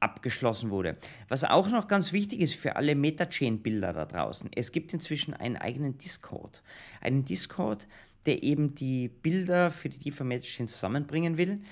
abgeschlossen 0.00 0.70
wurde. 0.70 0.96
Was 1.28 1.44
auch 1.44 1.68
noch 1.68 1.88
ganz 1.88 2.12
wichtig 2.12 2.40
ist 2.40 2.54
für 2.54 2.76
alle 2.76 2.94
Metachain-Bilder 2.94 3.92
da 3.92 4.04
draußen, 4.04 4.50
es 4.54 4.70
gibt 4.72 4.92
inzwischen 4.92 5.32
einen 5.32 5.56
eigenen 5.56 5.96
Discord. 5.98 6.62
Einen 7.00 7.24
Discord, 7.24 7.86
der 8.26 8.42
eben 8.42 8.74
die 8.74 9.08
Bilder 9.08 9.70
für 9.70 9.88
die 9.88 9.98
DeFi 9.98 10.24
Metachain 10.24 10.68
zusammenbringen 10.68 11.38
will. 11.38 11.62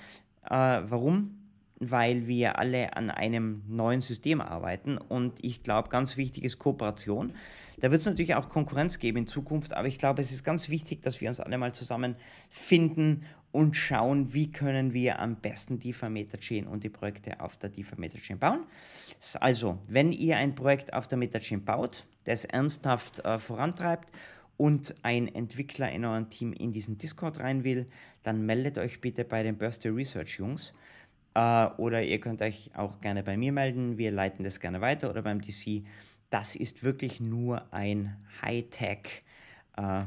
Äh, 0.45 0.49
warum? 0.49 1.42
Weil 1.91 2.27
wir 2.27 2.59
alle 2.59 2.95
an 2.95 3.09
einem 3.09 3.63
neuen 3.67 4.01
System 4.01 4.41
arbeiten 4.41 4.97
und 4.97 5.33
ich 5.41 5.63
glaube, 5.63 5.89
ganz 5.89 6.17
wichtig 6.17 6.43
ist 6.43 6.59
Kooperation. 6.59 7.33
Da 7.79 7.91
wird 7.91 8.01
es 8.01 8.05
natürlich 8.05 8.35
auch 8.35 8.49
Konkurrenz 8.49 8.99
geben 8.99 9.19
in 9.19 9.27
Zukunft, 9.27 9.73
aber 9.73 9.87
ich 9.87 9.97
glaube, 9.97 10.21
es 10.21 10.31
ist 10.31 10.43
ganz 10.43 10.69
wichtig, 10.69 11.01
dass 11.01 11.21
wir 11.21 11.29
uns 11.29 11.39
alle 11.39 11.57
mal 11.57 11.73
zusammenfinden 11.73 13.25
und 13.53 13.77
schauen, 13.77 14.33
wie 14.33 14.51
können 14.51 14.93
wir 14.93 15.19
am 15.19 15.35
besten 15.35 15.79
die 15.79 15.95
Metachain 16.09 16.67
und 16.67 16.83
die 16.83 16.89
Projekte 16.89 17.39
auf 17.39 17.55
der 17.57 17.69
DeFi 17.69 17.95
Metachain 17.97 18.39
bauen. 18.39 18.65
Also, 19.39 19.77
wenn 19.87 20.11
ihr 20.11 20.37
ein 20.37 20.55
Projekt 20.55 20.91
auf 20.91 21.07
der 21.07 21.19
Metachain 21.19 21.63
baut, 21.63 22.03
das 22.25 22.45
ernsthaft 22.45 23.19
äh, 23.19 23.37
vorantreibt 23.37 24.11
und 24.57 24.95
ein 25.03 25.33
Entwickler 25.33 25.91
in 25.91 26.03
eurem 26.03 26.29
Team 26.29 26.51
in 26.51 26.71
diesen 26.71 26.97
Discord 26.97 27.39
rein 27.39 27.63
will, 27.63 27.85
dann 28.23 28.45
meldet 28.45 28.79
euch 28.79 29.01
bitte 29.01 29.23
bei 29.23 29.43
den 29.43 29.57
Birthday 29.57 29.91
Research 29.91 30.39
Jungs. 30.39 30.73
Äh, 31.35 31.67
oder 31.77 32.03
ihr 32.03 32.19
könnt 32.19 32.41
euch 32.41 32.71
auch 32.75 33.01
gerne 33.01 33.23
bei 33.23 33.37
mir 33.37 33.51
melden. 33.51 33.97
Wir 33.97 34.11
leiten 34.11 34.43
das 34.43 34.59
gerne 34.59 34.81
weiter 34.81 35.09
oder 35.09 35.21
beim 35.21 35.41
DC. 35.41 35.83
Das 36.29 36.55
ist 36.55 36.83
wirklich 36.83 37.19
nur 37.19 37.73
ein 37.73 38.15
Hightech 38.41 39.23
äh, 39.77 40.03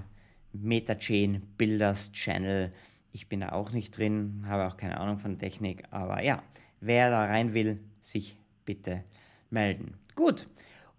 Metachain 0.53 1.43
Builders 1.57 2.13
Channel. 2.13 2.73
Ich 3.13 3.29
bin 3.29 3.41
da 3.41 3.53
auch 3.53 3.73
nicht 3.73 3.97
drin, 3.97 4.45
habe 4.47 4.67
auch 4.67 4.77
keine 4.77 4.99
Ahnung 4.99 5.19
von 5.19 5.39
Technik, 5.39 5.85
aber 5.91 6.23
ja, 6.23 6.43
wer 6.81 7.11
da 7.11 7.25
rein 7.25 7.55
will, 7.55 7.81
sich 8.01 8.37
bitte 8.65 9.03
melden. 9.51 9.95
Gut, 10.15 10.47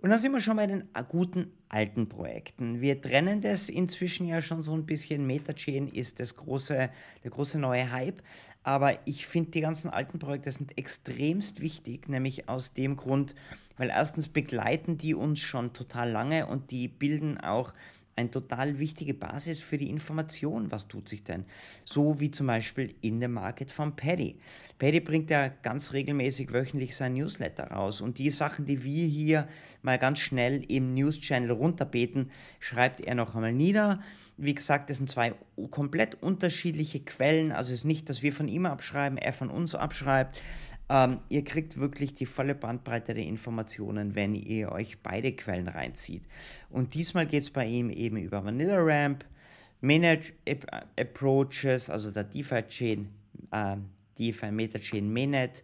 und 0.07 0.11
dann 0.11 0.19
sind 0.19 0.31
wir 0.31 0.39
schon 0.39 0.55
bei 0.55 0.67
den 0.67 0.85
guten 1.09 1.51
alten 1.67 2.07
Projekten. 2.07 2.79
Wir 2.79 3.01
trennen 3.01 3.41
das 3.41 3.67
inzwischen 3.67 4.25
ja 4.25 4.41
schon 4.41 4.63
so 4.63 4.73
ein 4.73 4.85
bisschen. 4.85 5.27
Metachain 5.27 5.89
ist 5.89 6.21
das 6.21 6.37
große, 6.37 6.89
der 7.25 7.29
große 7.29 7.59
neue 7.59 7.91
Hype. 7.91 8.23
Aber 8.63 9.05
ich 9.05 9.27
finde, 9.27 9.51
die 9.51 9.59
ganzen 9.59 9.89
alten 9.89 10.17
Projekte 10.17 10.49
sind 10.49 10.77
extremst 10.77 11.59
wichtig, 11.59 12.07
nämlich 12.07 12.47
aus 12.47 12.71
dem 12.71 12.95
Grund, 12.95 13.35
weil 13.75 13.89
erstens 13.89 14.29
begleiten 14.29 14.97
die 14.97 15.13
uns 15.13 15.41
schon 15.41 15.73
total 15.73 16.09
lange 16.09 16.47
und 16.47 16.71
die 16.71 16.87
bilden 16.87 17.37
auch 17.37 17.73
eine 18.17 18.31
total 18.31 18.79
wichtige 18.79 19.13
Basis 19.13 19.59
für 19.59 19.77
die 19.77 19.89
Information, 19.89 20.71
was 20.71 20.87
tut 20.87 21.07
sich 21.07 21.23
denn. 21.23 21.45
So 21.85 22.19
wie 22.19 22.31
zum 22.31 22.47
Beispiel 22.47 22.95
in 23.01 23.19
der 23.19 23.29
Market 23.29 23.71
von 23.71 23.95
Paddy. 23.95 24.39
Paddy 24.79 24.99
bringt 24.99 25.29
ja 25.29 25.49
ganz 25.49 25.93
regelmäßig 25.93 26.51
wöchentlich 26.51 26.95
sein 26.95 27.13
Newsletter 27.13 27.71
raus 27.71 28.01
und 28.01 28.17
die 28.17 28.31
Sachen, 28.31 28.65
die 28.65 28.83
wir 28.83 29.05
hier 29.05 29.47
mal 29.83 29.99
ganz 29.99 30.19
schnell 30.19 30.63
im 30.69 30.93
News-Channel 30.95 31.51
runterbeten, 31.51 32.31
schreibt 32.59 33.01
er 33.01 33.15
noch 33.15 33.35
einmal 33.35 33.53
nieder. 33.53 34.01
Wie 34.37 34.53
gesagt, 34.53 34.89
das 34.89 34.97
sind 34.97 35.09
zwei 35.09 35.33
komplett 35.71 36.21
unterschiedliche 36.21 36.99
Quellen, 36.99 37.51
also 37.51 37.71
es 37.71 37.79
ist 37.79 37.85
nicht, 37.85 38.09
dass 38.09 38.23
wir 38.23 38.33
von 38.33 38.47
ihm 38.47 38.65
abschreiben, 38.65 39.17
er 39.17 39.33
von 39.33 39.49
uns 39.49 39.75
abschreibt, 39.75 40.37
ähm, 40.89 41.19
ihr 41.29 41.43
kriegt 41.43 41.77
wirklich 41.77 42.13
die 42.13 42.25
volle 42.25 42.55
Bandbreite 42.55 43.13
der 43.13 43.25
Informationen, 43.25 44.15
wenn 44.15 44.35
ihr 44.35 44.71
euch 44.71 44.99
beide 44.99 45.33
Quellen 45.33 45.67
reinzieht. 45.67 46.23
Und 46.69 46.93
diesmal 46.93 47.25
geht 47.25 47.43
es 47.43 47.49
bei 47.49 47.65
ihm 47.65 47.89
eben 47.89 48.17
über 48.17 48.43
Vanilla 48.43 48.77
Ramp, 48.77 49.25
Manage 49.81 50.33
Approaches, 50.97 51.89
also 51.89 52.11
der 52.11 52.23
DeFi 52.23 52.63
Chain, 52.67 53.09
äh, 53.51 53.77
DeFi 54.17 54.51
Meta 54.51 54.79
Chain 54.79 55.11
Mainnet, 55.11 55.63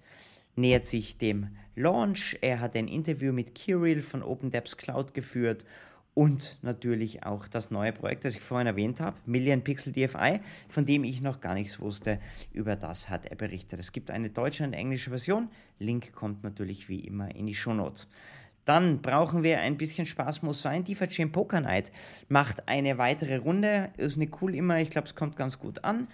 nähert 0.56 0.86
sich 0.86 1.18
dem 1.18 1.50
Launch. 1.76 2.38
Er 2.42 2.60
hat 2.60 2.76
ein 2.76 2.88
Interview 2.88 3.34
mit 3.34 3.56
Kirill 3.56 4.02
von 4.02 4.22
OpenDeps 4.22 4.78
Cloud 4.78 5.14
geführt 5.14 5.66
und 6.14 6.58
natürlich 6.62 7.24
auch 7.24 7.48
das 7.48 7.72
neue 7.72 7.92
Projekt, 7.92 8.26
das 8.26 8.36
ich 8.36 8.42
vorhin 8.42 8.68
erwähnt 8.68 9.00
habe, 9.00 9.18
Million 9.26 9.64
Pixel 9.64 9.94
DFI, 9.94 10.42
von 10.70 10.86
dem 10.86 11.04
ich 11.04 11.22
noch 11.22 11.42
gar 11.42 11.56
nichts 11.56 11.80
wusste. 11.80 12.20
Über 12.52 12.76
das 12.76 13.10
hat 13.10 13.26
er 13.26 13.36
berichtet. 13.36 13.80
Es 13.80 13.92
gibt 13.92 14.12
eine 14.12 14.30
deutsche 14.30 14.64
und 14.64 14.74
englische 14.74 15.10
Version. 15.10 15.50
Link 15.80 16.14
kommt 16.14 16.44
natürlich 16.44 16.88
wie 16.88 17.00
immer 17.00 17.34
in 17.34 17.48
die 17.48 17.56
Shownotes. 17.56 18.08
Dann 18.66 19.02
brauchen 19.02 19.44
wir 19.44 19.60
ein 19.60 19.78
bisschen 19.78 20.06
Spaß, 20.06 20.42
muss 20.42 20.62
sein. 20.62 20.84
Die 20.84 20.96
Chain 20.96 21.32
Poker 21.32 21.60
Night 21.60 21.92
macht 22.30 22.68
eine 22.68 22.98
weitere 22.98 23.38
Runde. 23.38 23.90
Ist 23.98 24.18
nicht 24.18 24.42
cool 24.42 24.56
immer, 24.56 24.80
ich 24.80 24.90
glaube, 24.90 25.08
es 25.08 25.16
kommt 25.16 25.36
ganz 25.36 25.60
gut 25.60 25.84
an. 25.84 26.08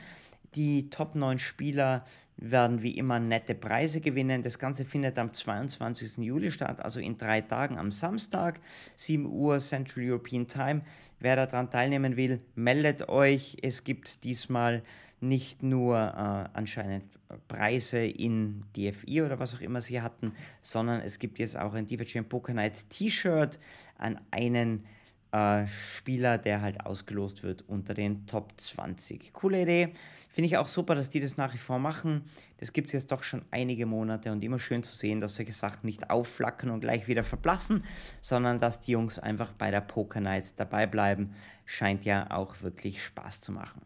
Die 0.55 0.89
Top 0.89 1.13
9 1.13 1.37
Spieler 1.37 2.05
werden 2.41 2.81
wie 2.81 2.97
immer 2.97 3.19
nette 3.19 3.53
Preise 3.53 4.01
gewinnen. 4.01 4.43
Das 4.43 4.59
Ganze 4.59 4.85
findet 4.85 5.17
am 5.19 5.33
22. 5.33 6.23
Juli 6.23 6.51
statt, 6.51 6.81
also 6.81 6.99
in 6.99 7.17
drei 7.17 7.41
Tagen 7.41 7.77
am 7.77 7.91
Samstag, 7.91 8.59
7 8.95 9.25
Uhr 9.25 9.59
Central 9.59 10.09
European 10.09 10.47
Time. 10.47 10.81
Wer 11.19 11.35
daran 11.35 11.69
teilnehmen 11.69 12.15
will, 12.15 12.39
meldet 12.55 13.09
euch. 13.09 13.57
Es 13.61 13.83
gibt 13.83 14.23
diesmal 14.23 14.83
nicht 15.21 15.63
nur 15.63 15.97
äh, 15.97 16.57
anscheinend 16.57 17.03
Preise 17.47 17.99
in 17.99 18.63
DFI 18.75 19.21
oder 19.21 19.37
was 19.37 19.53
auch 19.53 19.61
immer 19.61 19.81
sie 19.81 20.01
hatten, 20.01 20.33
sondern 20.61 21.01
es 21.01 21.19
gibt 21.19 21.39
jetzt 21.39 21.57
auch 21.57 21.73
ein 21.73 21.87
Jam 21.89 22.25
Poker 22.25 22.53
Night 22.53 22.89
T-Shirt 22.89 23.59
an 23.97 24.19
einen 24.31 24.85
äh, 25.31 25.67
Spieler, 25.67 26.37
der 26.37 26.61
halt 26.61 26.85
ausgelost 26.85 27.43
wird 27.43 27.63
unter 27.67 27.93
den 27.93 28.25
Top 28.25 28.53
20. 28.57 29.31
Coole 29.33 29.61
Idee. 29.61 29.93
Finde 30.29 30.47
ich 30.47 30.57
auch 30.57 30.67
super, 30.67 30.95
dass 30.95 31.09
die 31.09 31.19
das 31.19 31.37
nach 31.37 31.53
wie 31.53 31.59
vor 31.59 31.79
machen. 31.79 32.23
Das 32.57 32.73
gibt 32.73 32.87
es 32.87 32.93
jetzt 32.93 33.11
doch 33.11 33.23
schon 33.23 33.43
einige 33.51 33.85
Monate 33.85 34.31
und 34.31 34.43
immer 34.43 34.59
schön 34.59 34.83
zu 34.83 34.95
sehen, 34.95 35.19
dass 35.19 35.35
solche 35.35 35.51
Sachen 35.51 35.85
nicht 35.85 36.09
aufflackern 36.09 36.69
und 36.69 36.79
gleich 36.81 37.07
wieder 37.07 37.23
verblassen, 37.23 37.83
sondern 38.21 38.59
dass 38.59 38.81
die 38.81 38.91
Jungs 38.91 39.19
einfach 39.19 39.51
bei 39.53 39.71
der 39.71 39.81
Poker 39.81 40.19
Night 40.19 40.53
dabei 40.57 40.87
bleiben. 40.87 41.35
Scheint 41.65 42.05
ja 42.05 42.31
auch 42.31 42.61
wirklich 42.61 43.03
Spaß 43.03 43.41
zu 43.41 43.51
machen. 43.51 43.81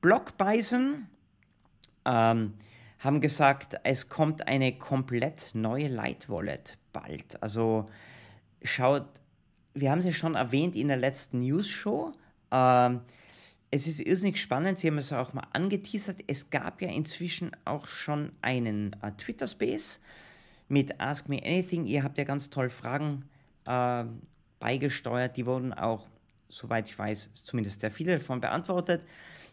Blockbeißen 0.00 1.06
ähm, 2.04 2.54
haben 2.98 3.20
gesagt, 3.20 3.76
es 3.84 4.08
kommt 4.08 4.48
eine 4.48 4.76
komplett 4.78 5.50
neue 5.54 5.88
Light 5.88 6.28
Wallet 6.28 6.76
bald. 6.92 7.42
Also 7.42 7.88
schaut, 8.62 9.06
wir 9.74 9.90
haben 9.90 10.00
sie 10.00 10.12
schon 10.12 10.36
erwähnt 10.36 10.76
in 10.76 10.88
der 10.88 10.96
letzten 10.96 11.40
News-Show. 11.40 12.12
Ähm, 12.50 13.00
es 13.70 13.88
ist 13.88 14.00
irrsinnig 14.00 14.40
spannend, 14.40 14.78
Sie 14.78 14.86
haben 14.86 14.98
es 14.98 15.12
auch 15.12 15.32
mal 15.32 15.48
angeteasert. 15.52 16.20
Es 16.28 16.50
gab 16.50 16.80
ja 16.80 16.88
inzwischen 16.88 17.50
auch 17.64 17.86
schon 17.86 18.30
einen 18.40 18.94
äh, 19.02 19.10
Twitter-Space 19.12 19.98
mit 20.68 21.00
Ask 21.00 21.28
Me 21.28 21.42
Anything. 21.44 21.84
Ihr 21.84 22.04
habt 22.04 22.16
ja 22.16 22.24
ganz 22.24 22.50
toll 22.50 22.70
Fragen 22.70 23.24
äh, 23.66 24.04
beigesteuert. 24.60 25.36
Die 25.36 25.44
wurden 25.44 25.72
auch, 25.72 26.06
soweit 26.48 26.88
ich 26.88 26.96
weiß, 26.96 27.30
zumindest 27.34 27.80
sehr 27.80 27.90
viele 27.90 28.18
davon 28.18 28.40
beantwortet. 28.40 29.04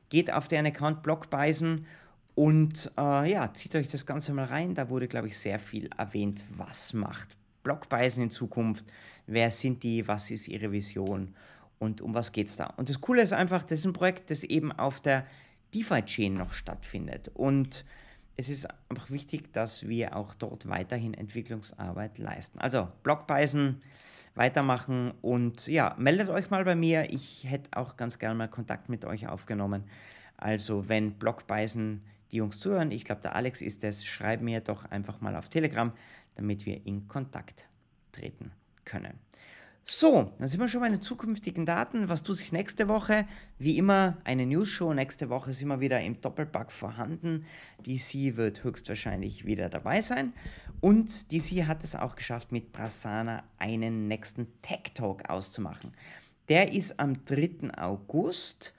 Geht 0.10 0.32
auf 0.32 0.48
deren 0.48 0.68
Account 0.68 1.01
Blockbeisen 1.01 1.88
und 2.36 2.92
äh, 3.00 3.32
ja, 3.32 3.51
zieht 3.54 3.75
euch 3.75 3.88
das 3.88 4.06
Ganze 4.06 4.34
mal 4.34 4.46
rein. 4.46 4.75
Da 4.75 4.90
wurde, 4.90 5.08
glaube 5.08 5.28
ich, 5.28 5.38
sehr 5.40 5.58
viel 5.58 5.90
erwähnt, 5.98 6.46
was 6.56 6.94
macht 6.94 7.40
Blockbeisen 7.63 8.24
in 8.24 8.32
Zukunft, 8.32 8.86
wer 9.27 9.51
sind 9.51 9.84
die, 9.84 10.08
was 10.08 10.32
ist 10.32 10.48
ihre 10.48 10.72
Vision 10.72 11.36
und 11.80 12.01
um 12.01 12.13
was 12.13 12.32
geht 12.32 12.48
es 12.48 12.58
da. 12.58 12.68
Und 12.77 12.89
das 12.89 13.01
Coole 13.01 13.22
ist 13.22 13.34
einfach, 13.34 13.64
das 13.64 13.79
ist 13.79 13.85
ein 13.85 13.94
Projekt, 13.94 14.29
das 14.29 14.44
eben 14.44 14.72
auf 14.72 15.01
der 15.01 15.24
DeFi-Chain 15.74 16.35
noch 16.35 16.53
stattfindet. 16.53 17.31
Und 17.33 17.85
es 18.38 18.50
ist 18.50 18.68
einfach 18.90 19.09
wichtig, 19.09 19.53
dass 19.53 19.88
wir 19.88 20.16
auch 20.16 20.33
dort 20.35 20.68
weiterhin 20.68 21.14
Entwicklungsarbeit 21.14 22.18
leisten. 22.18 22.59
Also 22.59 22.88
Blockbeisen 23.03 23.81
weitermachen 24.35 25.14
und 25.22 25.68
ja, 25.68 25.96
meldet 25.98 26.29
euch 26.29 26.50
mal 26.50 26.64
bei 26.64 26.75
mir. 26.75 27.12
Ich 27.12 27.46
hätte 27.48 27.70
auch 27.77 27.98
ganz 27.98 28.18
gerne 28.20 28.35
mal 28.35 28.48
Kontakt 28.48 28.90
mit 28.90 29.03
euch 29.05 29.27
aufgenommen. 29.27 29.83
Also 30.38 30.88
wenn 30.88 31.14
Blockbeisen 31.14 32.03
die 32.31 32.38
Jungs 32.38 32.59
zuhören, 32.59 32.92
ich 32.92 33.03
glaube 33.03 33.22
der 33.22 33.35
Alex 33.35 33.62
ist 33.62 33.83
es, 33.83 34.05
schreib 34.05 34.42
mir 34.42 34.62
doch 34.62 34.85
einfach 34.85 35.20
mal 35.20 35.35
auf 35.35 35.50
Telegram 35.50 35.92
damit 36.35 36.65
wir 36.65 36.85
in 36.85 37.07
Kontakt 37.07 37.67
treten 38.11 38.51
können. 38.85 39.20
So, 39.85 40.31
dann 40.37 40.48
sind 40.48 40.59
wir 40.59 40.67
schon 40.67 40.81
bei 40.81 40.87
den 40.87 41.01
zukünftigen 41.01 41.65
Daten. 41.65 42.07
Was 42.07 42.24
tut 42.24 42.37
sich 42.37 42.51
nächste 42.51 42.87
Woche? 42.87 43.25
Wie 43.57 43.77
immer 43.77 44.17
eine 44.24 44.46
News-Show. 44.46 44.94
Nächste 44.94 45.29
Woche 45.29 45.51
sind 45.53 45.67
wir 45.67 45.81
wieder 45.81 46.00
im 46.01 46.22
Doppelpack 46.22 46.72
vorhanden. 46.72 47.46
DC 47.85 48.37
wird 48.37 48.63
höchstwahrscheinlich 48.63 49.46
wieder 49.46 49.70
dabei 49.70 50.00
sein. 50.01 50.33
Und 50.79 51.31
DC 51.31 51.67
hat 51.67 51.83
es 51.83 51.96
auch 51.96 52.15
geschafft, 52.15 52.51
mit 52.51 52.72
Prasanna 52.72 53.44
einen 53.57 54.07
nächsten 54.07 54.48
Tech 54.61 54.94
Talk 54.94 55.29
auszumachen. 55.29 55.91
Der 56.48 56.72
ist 56.72 57.00
am 57.00 57.25
3. 57.25 57.77
August 57.77 58.74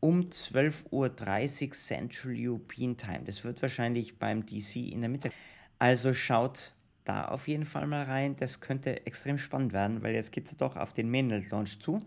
um 0.00 0.22
12.30 0.22 1.66
Uhr 1.66 1.72
Central 1.72 2.34
European 2.36 2.96
Time. 2.96 3.22
Das 3.24 3.42
wird 3.42 3.62
wahrscheinlich 3.62 4.18
beim 4.18 4.44
DC 4.44 4.76
in 4.76 5.00
der 5.00 5.08
Mitte. 5.08 5.30
Also 5.78 6.12
schaut 6.12 6.74
da 7.08 7.28
auf 7.28 7.48
jeden 7.48 7.64
Fall 7.64 7.86
mal 7.86 8.04
rein. 8.04 8.36
Das 8.36 8.60
könnte 8.60 9.06
extrem 9.06 9.38
spannend 9.38 9.72
werden, 9.72 10.02
weil 10.02 10.14
jetzt 10.14 10.30
geht 10.30 10.50
es 10.50 10.56
doch 10.56 10.76
auf 10.76 10.92
den 10.92 11.10
Mainnet 11.10 11.50
Launch 11.50 11.80
zu. 11.80 12.02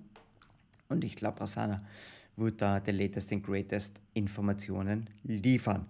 Und 0.89 1.03
ich 1.03 1.15
glaube, 1.15 1.41
Asana 1.41 1.83
wird 2.35 2.61
da 2.61 2.79
der 2.79 2.93
latest 2.93 3.31
and 3.33 3.43
greatest 3.43 3.99
Informationen 4.13 5.09
liefern. 5.23 5.85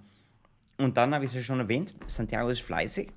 Und 0.78 0.98
dann 0.98 1.14
habe 1.14 1.26
ich 1.26 1.32
es 1.32 1.36
ja 1.36 1.42
schon 1.44 1.60
erwähnt, 1.60 1.94
Santiago 2.08 2.50
ist 2.50 2.62
fleißig. 2.62 3.10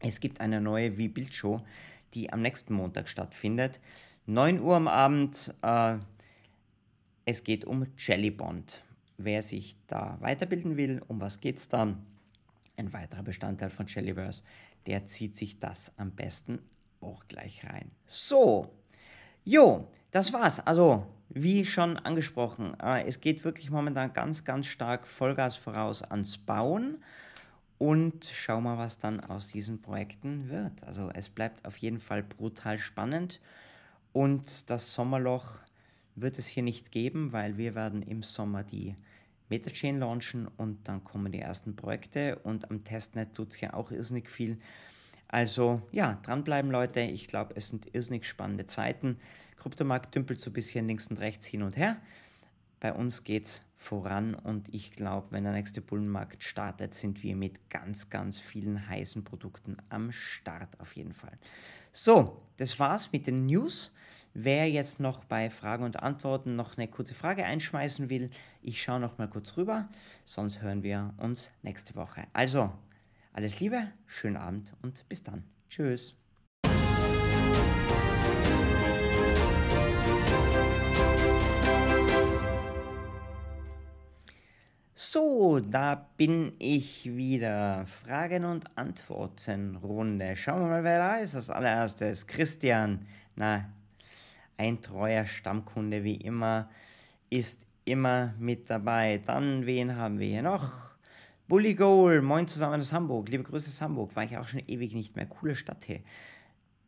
Es 0.00 0.18
gibt 0.18 0.40
eine 0.40 0.60
neue 0.60 0.92
V-Bild-Show, 0.92 1.62
die 2.14 2.32
am 2.32 2.42
nächsten 2.42 2.74
Montag 2.74 3.08
stattfindet. 3.08 3.80
9 4.26 4.60
Uhr 4.60 4.76
am 4.76 4.88
Abend. 4.88 5.54
Äh, 5.62 5.98
es 7.24 7.44
geht 7.44 7.64
um 7.64 7.86
Jellybond. 7.96 8.82
Wer 9.16 9.42
sich 9.42 9.76
da 9.86 10.16
weiterbilden 10.20 10.76
will, 10.76 11.00
um 11.06 11.20
was 11.20 11.40
geht 11.40 11.58
es 11.58 11.68
dann? 11.68 12.04
Ein 12.82 12.92
weiterer 12.92 13.22
Bestandteil 13.22 13.70
von 13.70 13.86
Jellyverse 13.86 14.42
der 14.86 15.06
zieht 15.06 15.36
sich 15.36 15.60
das 15.60 15.92
am 15.96 16.10
besten 16.10 16.58
auch 17.00 17.26
gleich 17.28 17.64
rein. 17.64 17.92
So, 18.06 18.74
jo, 19.44 19.88
das 20.10 20.32
war's. 20.32 20.58
Also, 20.66 21.06
wie 21.28 21.64
schon 21.64 21.96
angesprochen, 21.96 22.74
äh, 22.80 23.06
es 23.06 23.20
geht 23.20 23.44
wirklich 23.44 23.70
momentan 23.70 24.12
ganz, 24.12 24.44
ganz 24.44 24.66
stark 24.66 25.06
Vollgas 25.06 25.54
voraus 25.54 26.02
ans 26.02 26.36
Bauen. 26.36 26.98
Und 27.78 28.26
schau 28.32 28.60
mal, 28.60 28.76
was 28.78 28.98
dann 28.98 29.20
aus 29.20 29.48
diesen 29.48 29.80
Projekten 29.80 30.48
wird. 30.48 30.82
Also 30.82 31.10
es 31.14 31.28
bleibt 31.28 31.64
auf 31.64 31.76
jeden 31.76 32.00
Fall 32.00 32.24
brutal 32.24 32.78
spannend. 32.78 33.40
Und 34.12 34.68
das 34.68 34.94
Sommerloch 34.94 35.58
wird 36.16 36.38
es 36.38 36.48
hier 36.48 36.64
nicht 36.64 36.90
geben, 36.90 37.32
weil 37.32 37.56
wir 37.56 37.76
werden 37.76 38.02
im 38.02 38.24
Sommer 38.24 38.64
die 38.64 38.96
Metachain 39.52 39.98
launchen 39.98 40.48
und 40.56 40.88
dann 40.88 41.04
kommen 41.04 41.30
die 41.30 41.40
ersten 41.40 41.76
Projekte 41.76 42.36
und 42.36 42.70
am 42.70 42.84
Testnet 42.84 43.34
tut 43.34 43.50
es 43.50 43.60
ja 43.60 43.74
auch 43.74 43.90
irrsinnig 43.90 44.30
viel. 44.30 44.58
Also 45.28 45.82
ja, 45.92 46.18
dranbleiben 46.22 46.70
Leute, 46.70 47.00
ich 47.00 47.28
glaube, 47.28 47.54
es 47.56 47.68
sind 47.68 47.94
irrsinnig 47.94 48.26
spannende 48.26 48.66
Zeiten. 48.66 49.18
Kryptomarkt 49.56 50.14
dümpelt 50.14 50.40
so 50.40 50.48
ein 50.48 50.54
bisschen 50.54 50.86
links 50.88 51.08
und 51.08 51.20
rechts 51.20 51.44
hin 51.44 51.62
und 51.62 51.76
her. 51.76 51.98
Bei 52.80 52.94
uns 52.94 53.24
geht 53.24 53.44
es 53.44 53.62
voran 53.76 54.34
und 54.34 54.72
ich 54.72 54.92
glaube, 54.92 55.28
wenn 55.30 55.44
der 55.44 55.52
nächste 55.52 55.82
Bullenmarkt 55.82 56.42
startet, 56.42 56.94
sind 56.94 57.22
wir 57.22 57.36
mit 57.36 57.68
ganz, 57.68 58.08
ganz 58.08 58.38
vielen 58.38 58.88
heißen 58.88 59.22
Produkten 59.22 59.76
am 59.90 60.12
Start 60.12 60.80
auf 60.80 60.96
jeden 60.96 61.12
Fall. 61.12 61.36
So, 61.92 62.40
das 62.56 62.80
war's 62.80 63.12
mit 63.12 63.26
den 63.26 63.44
News. 63.44 63.92
Wer 64.34 64.70
jetzt 64.70 64.98
noch 64.98 65.24
bei 65.24 65.50
Fragen 65.50 65.84
und 65.84 66.02
Antworten 66.02 66.56
noch 66.56 66.78
eine 66.78 66.88
kurze 66.88 67.14
Frage 67.14 67.44
einschmeißen 67.44 68.08
will, 68.08 68.30
ich 68.62 68.82
schaue 68.82 68.98
noch 68.98 69.18
mal 69.18 69.28
kurz 69.28 69.58
rüber, 69.58 69.90
sonst 70.24 70.62
hören 70.62 70.82
wir 70.82 71.12
uns 71.18 71.50
nächste 71.60 71.94
Woche. 71.96 72.22
Also, 72.32 72.72
alles 73.34 73.60
Liebe, 73.60 73.88
schönen 74.06 74.38
Abend 74.38 74.72
und 74.80 75.06
bis 75.10 75.22
dann. 75.22 75.44
Tschüss. 75.68 76.16
So, 84.94 85.60
da 85.60 86.08
bin 86.16 86.54
ich 86.58 87.04
wieder. 87.16 87.84
Fragen 87.84 88.46
und 88.46 88.78
Antworten 88.78 89.76
Runde. 89.76 90.36
Schauen 90.36 90.62
wir 90.62 90.68
mal, 90.68 90.84
wer 90.84 90.98
da 90.98 91.16
ist. 91.16 91.34
Als 91.34 91.50
allererstes 91.50 92.26
Christian. 92.26 93.06
Na, 93.36 93.68
ein 94.56 94.80
treuer 94.80 95.26
Stammkunde 95.26 96.04
wie 96.04 96.16
immer, 96.16 96.68
ist 97.30 97.66
immer 97.84 98.34
mit 98.38 98.70
dabei. 98.70 99.20
Dann, 99.24 99.66
wen 99.66 99.96
haben 99.96 100.18
wir 100.18 100.28
hier 100.28 100.42
noch? 100.42 100.70
Bully 101.48 101.74
Goal, 101.74 102.22
moin 102.22 102.46
zusammen 102.46 102.80
aus 102.80 102.92
Hamburg. 102.92 103.28
Liebe 103.28 103.42
Grüße 103.42 103.68
aus 103.68 103.80
Hamburg, 103.82 104.14
war 104.16 104.24
ich 104.24 104.36
auch 104.36 104.48
schon 104.48 104.62
ewig 104.66 104.94
nicht 104.94 105.16
mehr. 105.16 105.26
Coole 105.26 105.54
Stadt 105.54 105.84
hier. 105.84 106.00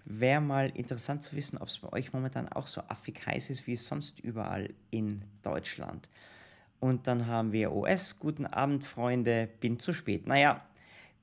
Wäre 0.04 0.40
mal 0.40 0.70
interessant 0.70 1.22
zu 1.22 1.34
wissen, 1.34 1.58
ob 1.58 1.68
es 1.68 1.78
bei 1.78 1.92
euch 1.92 2.12
momentan 2.12 2.48
auch 2.48 2.66
so 2.66 2.82
affig 2.88 3.26
heiß 3.26 3.50
ist 3.50 3.66
wie 3.66 3.76
sonst 3.76 4.20
überall 4.20 4.72
in 4.90 5.22
Deutschland. 5.42 6.08
Und 6.80 7.06
dann 7.06 7.26
haben 7.26 7.52
wir 7.52 7.72
OS. 7.72 8.18
Guten 8.18 8.46
Abend, 8.46 8.84
Freunde. 8.84 9.48
Bin 9.60 9.80
zu 9.80 9.92
spät. 9.92 10.26
Naja, 10.26 10.62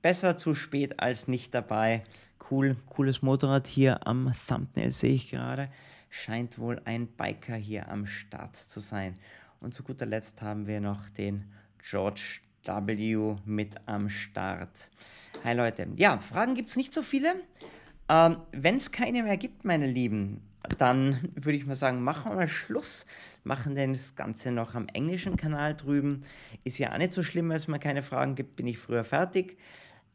besser 0.01 0.37
zu 0.37 0.53
spät 0.53 0.99
als 0.99 1.27
nicht 1.27 1.53
dabei. 1.53 2.03
Cool, 2.49 2.75
cooles 2.89 3.21
Motorrad 3.21 3.67
hier 3.67 4.05
am 4.07 4.33
Thumbnail 4.47 4.91
sehe 4.91 5.13
ich 5.13 5.29
gerade. 5.29 5.69
Scheint 6.13 6.59
wohl 6.59 6.81
ein 6.83 7.07
Biker 7.07 7.55
hier 7.55 7.87
am 7.87 8.05
Start 8.05 8.57
zu 8.57 8.81
sein. 8.81 9.15
Und 9.61 9.73
zu 9.73 9.81
guter 9.81 10.05
Letzt 10.05 10.41
haben 10.41 10.67
wir 10.67 10.81
noch 10.81 11.07
den 11.07 11.45
George 11.89 12.41
W. 12.65 13.37
mit 13.45 13.75
am 13.85 14.09
Start. 14.09 14.91
Hi 15.45 15.55
Leute. 15.55 15.87
Ja, 15.95 16.19
Fragen 16.19 16.53
gibt 16.53 16.69
es 16.69 16.75
nicht 16.75 16.93
so 16.93 17.01
viele. 17.01 17.35
Ähm, 18.09 18.41
Wenn 18.51 18.75
es 18.75 18.91
keine 18.91 19.23
mehr 19.23 19.37
gibt, 19.37 19.63
meine 19.63 19.87
Lieben, 19.87 20.41
dann 20.77 21.29
würde 21.33 21.57
ich 21.57 21.65
mal 21.65 21.77
sagen, 21.77 22.03
machen 22.03 22.33
wir 22.33 22.35
mal 22.35 22.47
Schluss. 22.49 23.05
Machen 23.45 23.75
denn 23.75 23.93
das 23.93 24.17
Ganze 24.17 24.51
noch 24.51 24.75
am 24.75 24.89
englischen 24.89 25.37
Kanal 25.37 25.77
drüben. 25.77 26.25
Ist 26.65 26.77
ja 26.77 26.91
auch 26.91 26.97
nicht 26.97 27.13
so 27.13 27.23
schlimm, 27.23 27.47
wenn 27.47 27.55
es 27.55 27.69
mal 27.69 27.79
keine 27.79 28.03
Fragen 28.03 28.35
gibt, 28.35 28.57
bin 28.57 28.67
ich 28.67 28.79
früher 28.79 29.05
fertig. 29.05 29.57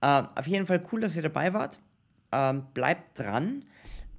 Äh, 0.02 0.24
auf 0.35 0.46
jeden 0.46 0.66
Fall 0.66 0.85
cool, 0.92 1.00
dass 1.00 1.16
ihr 1.16 1.22
dabei 1.22 1.54
wart. 1.54 1.78
Ähm, 2.32 2.66
bleibt 2.74 3.18
dran. 3.18 3.64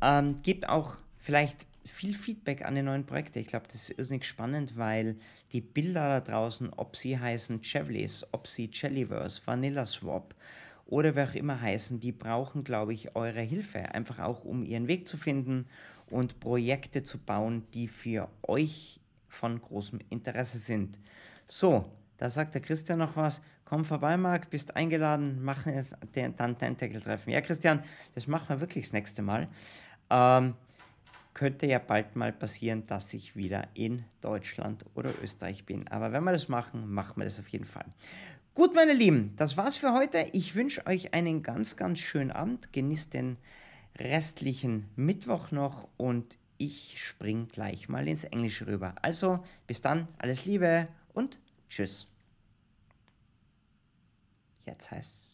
Ähm, 0.02 0.42
gebt 0.42 0.68
auch 0.68 0.98
vielleicht 1.28 1.68
viel 1.84 2.14
Feedback 2.14 2.64
an 2.64 2.76
die 2.76 2.82
neuen 2.82 3.06
Projekte. 3.06 3.42
Ich 3.42 3.48
glaube, 3.48 3.66
das 3.66 3.90
ist 3.90 4.00
irrsinnig 4.00 4.24
spannend, 4.24 4.78
weil 4.78 5.18
die 5.52 5.60
Bilder 5.60 6.22
da 6.22 6.32
draußen, 6.32 6.72
ob 6.78 6.96
sie 6.96 7.20
heißen 7.20 7.62
Chevleys, 7.62 8.26
ob 8.32 8.48
sie 8.48 8.70
Jellyverse, 8.72 9.42
Vanilla 9.44 9.86
Swap 9.86 10.34
oder 10.86 11.16
wer 11.16 11.28
auch 11.28 11.36
immer 11.36 11.60
heißen, 11.60 12.00
die 12.00 12.14
brauchen, 12.14 12.64
glaube 12.64 12.94
ich, 12.94 13.14
eure 13.18 13.42
Hilfe. 13.42 13.94
Einfach 13.94 14.20
auch, 14.20 14.46
um 14.46 14.64
ihren 14.64 14.88
Weg 14.88 15.06
zu 15.06 15.18
finden 15.18 15.66
und 16.10 16.40
Projekte 16.40 17.04
zu 17.04 17.18
bauen, 17.18 17.68
die 17.74 17.90
für 17.90 18.30
euch 18.44 19.02
von 19.28 19.62
großem 19.62 20.00
Interesse 20.10 20.60
sind. 20.60 20.98
So, 21.46 21.92
da 22.20 22.30
sagt 22.30 22.54
der 22.54 22.62
Christian 22.62 23.00
noch 23.00 23.18
was. 23.18 23.42
Komm 23.66 23.84
vorbei, 23.84 24.16
Marc, 24.16 24.50
bist 24.50 24.78
eingeladen, 24.78 25.44
machen 25.44 25.74
jetzt 25.74 25.94
dann 26.38 26.58
Tentacle-Treffen. 26.58 27.34
Ja, 27.34 27.42
Christian, 27.42 27.84
das 28.16 28.28
machen 28.28 28.48
wir 28.48 28.62
wirklich 28.62 28.86
das 28.86 28.94
nächste 28.94 29.22
Mal. 29.22 29.50
Ähm, 30.10 30.54
könnte 31.38 31.68
ja 31.68 31.78
bald 31.78 32.16
mal 32.16 32.34
passieren, 32.34 32.88
dass 32.88 33.14
ich 33.14 33.36
wieder 33.36 33.68
in 33.76 34.04
Deutschland 34.22 34.84
oder 34.96 35.14
Österreich 35.22 35.66
bin. 35.66 35.88
Aber 35.88 36.12
wenn 36.12 36.24
wir 36.24 36.32
das 36.32 36.50
machen, 36.50 36.92
machen 36.92 37.14
wir 37.18 37.26
das 37.26 37.40
auf 37.40 37.48
jeden 37.50 37.66
Fall. 37.66 37.86
Gut, 38.56 38.74
meine 38.74 38.94
Lieben, 38.94 39.36
das 39.38 39.56
war's 39.56 39.78
für 39.78 39.94
heute. 39.94 40.26
Ich 40.34 40.56
wünsche 40.56 40.88
euch 40.88 41.14
einen 41.14 41.44
ganz, 41.44 41.76
ganz 41.76 42.00
schönen 42.00 42.32
Abend. 42.32 42.74
Genießt 42.74 43.14
den 43.14 43.38
restlichen 44.00 44.90
Mittwoch 44.96 45.52
noch 45.52 45.88
und 45.96 46.40
ich 46.58 46.96
spring 47.00 47.48
gleich 47.50 47.88
mal 47.88 48.08
ins 48.08 48.24
Englische 48.24 48.66
rüber. 48.66 48.96
Also, 49.04 49.44
bis 49.68 49.82
dann, 49.82 50.08
alles 50.18 50.46
Liebe 50.46 50.88
und 51.14 51.38
tschüss. 51.70 52.08
Jetzt 54.66 54.90
heißt 54.90 55.27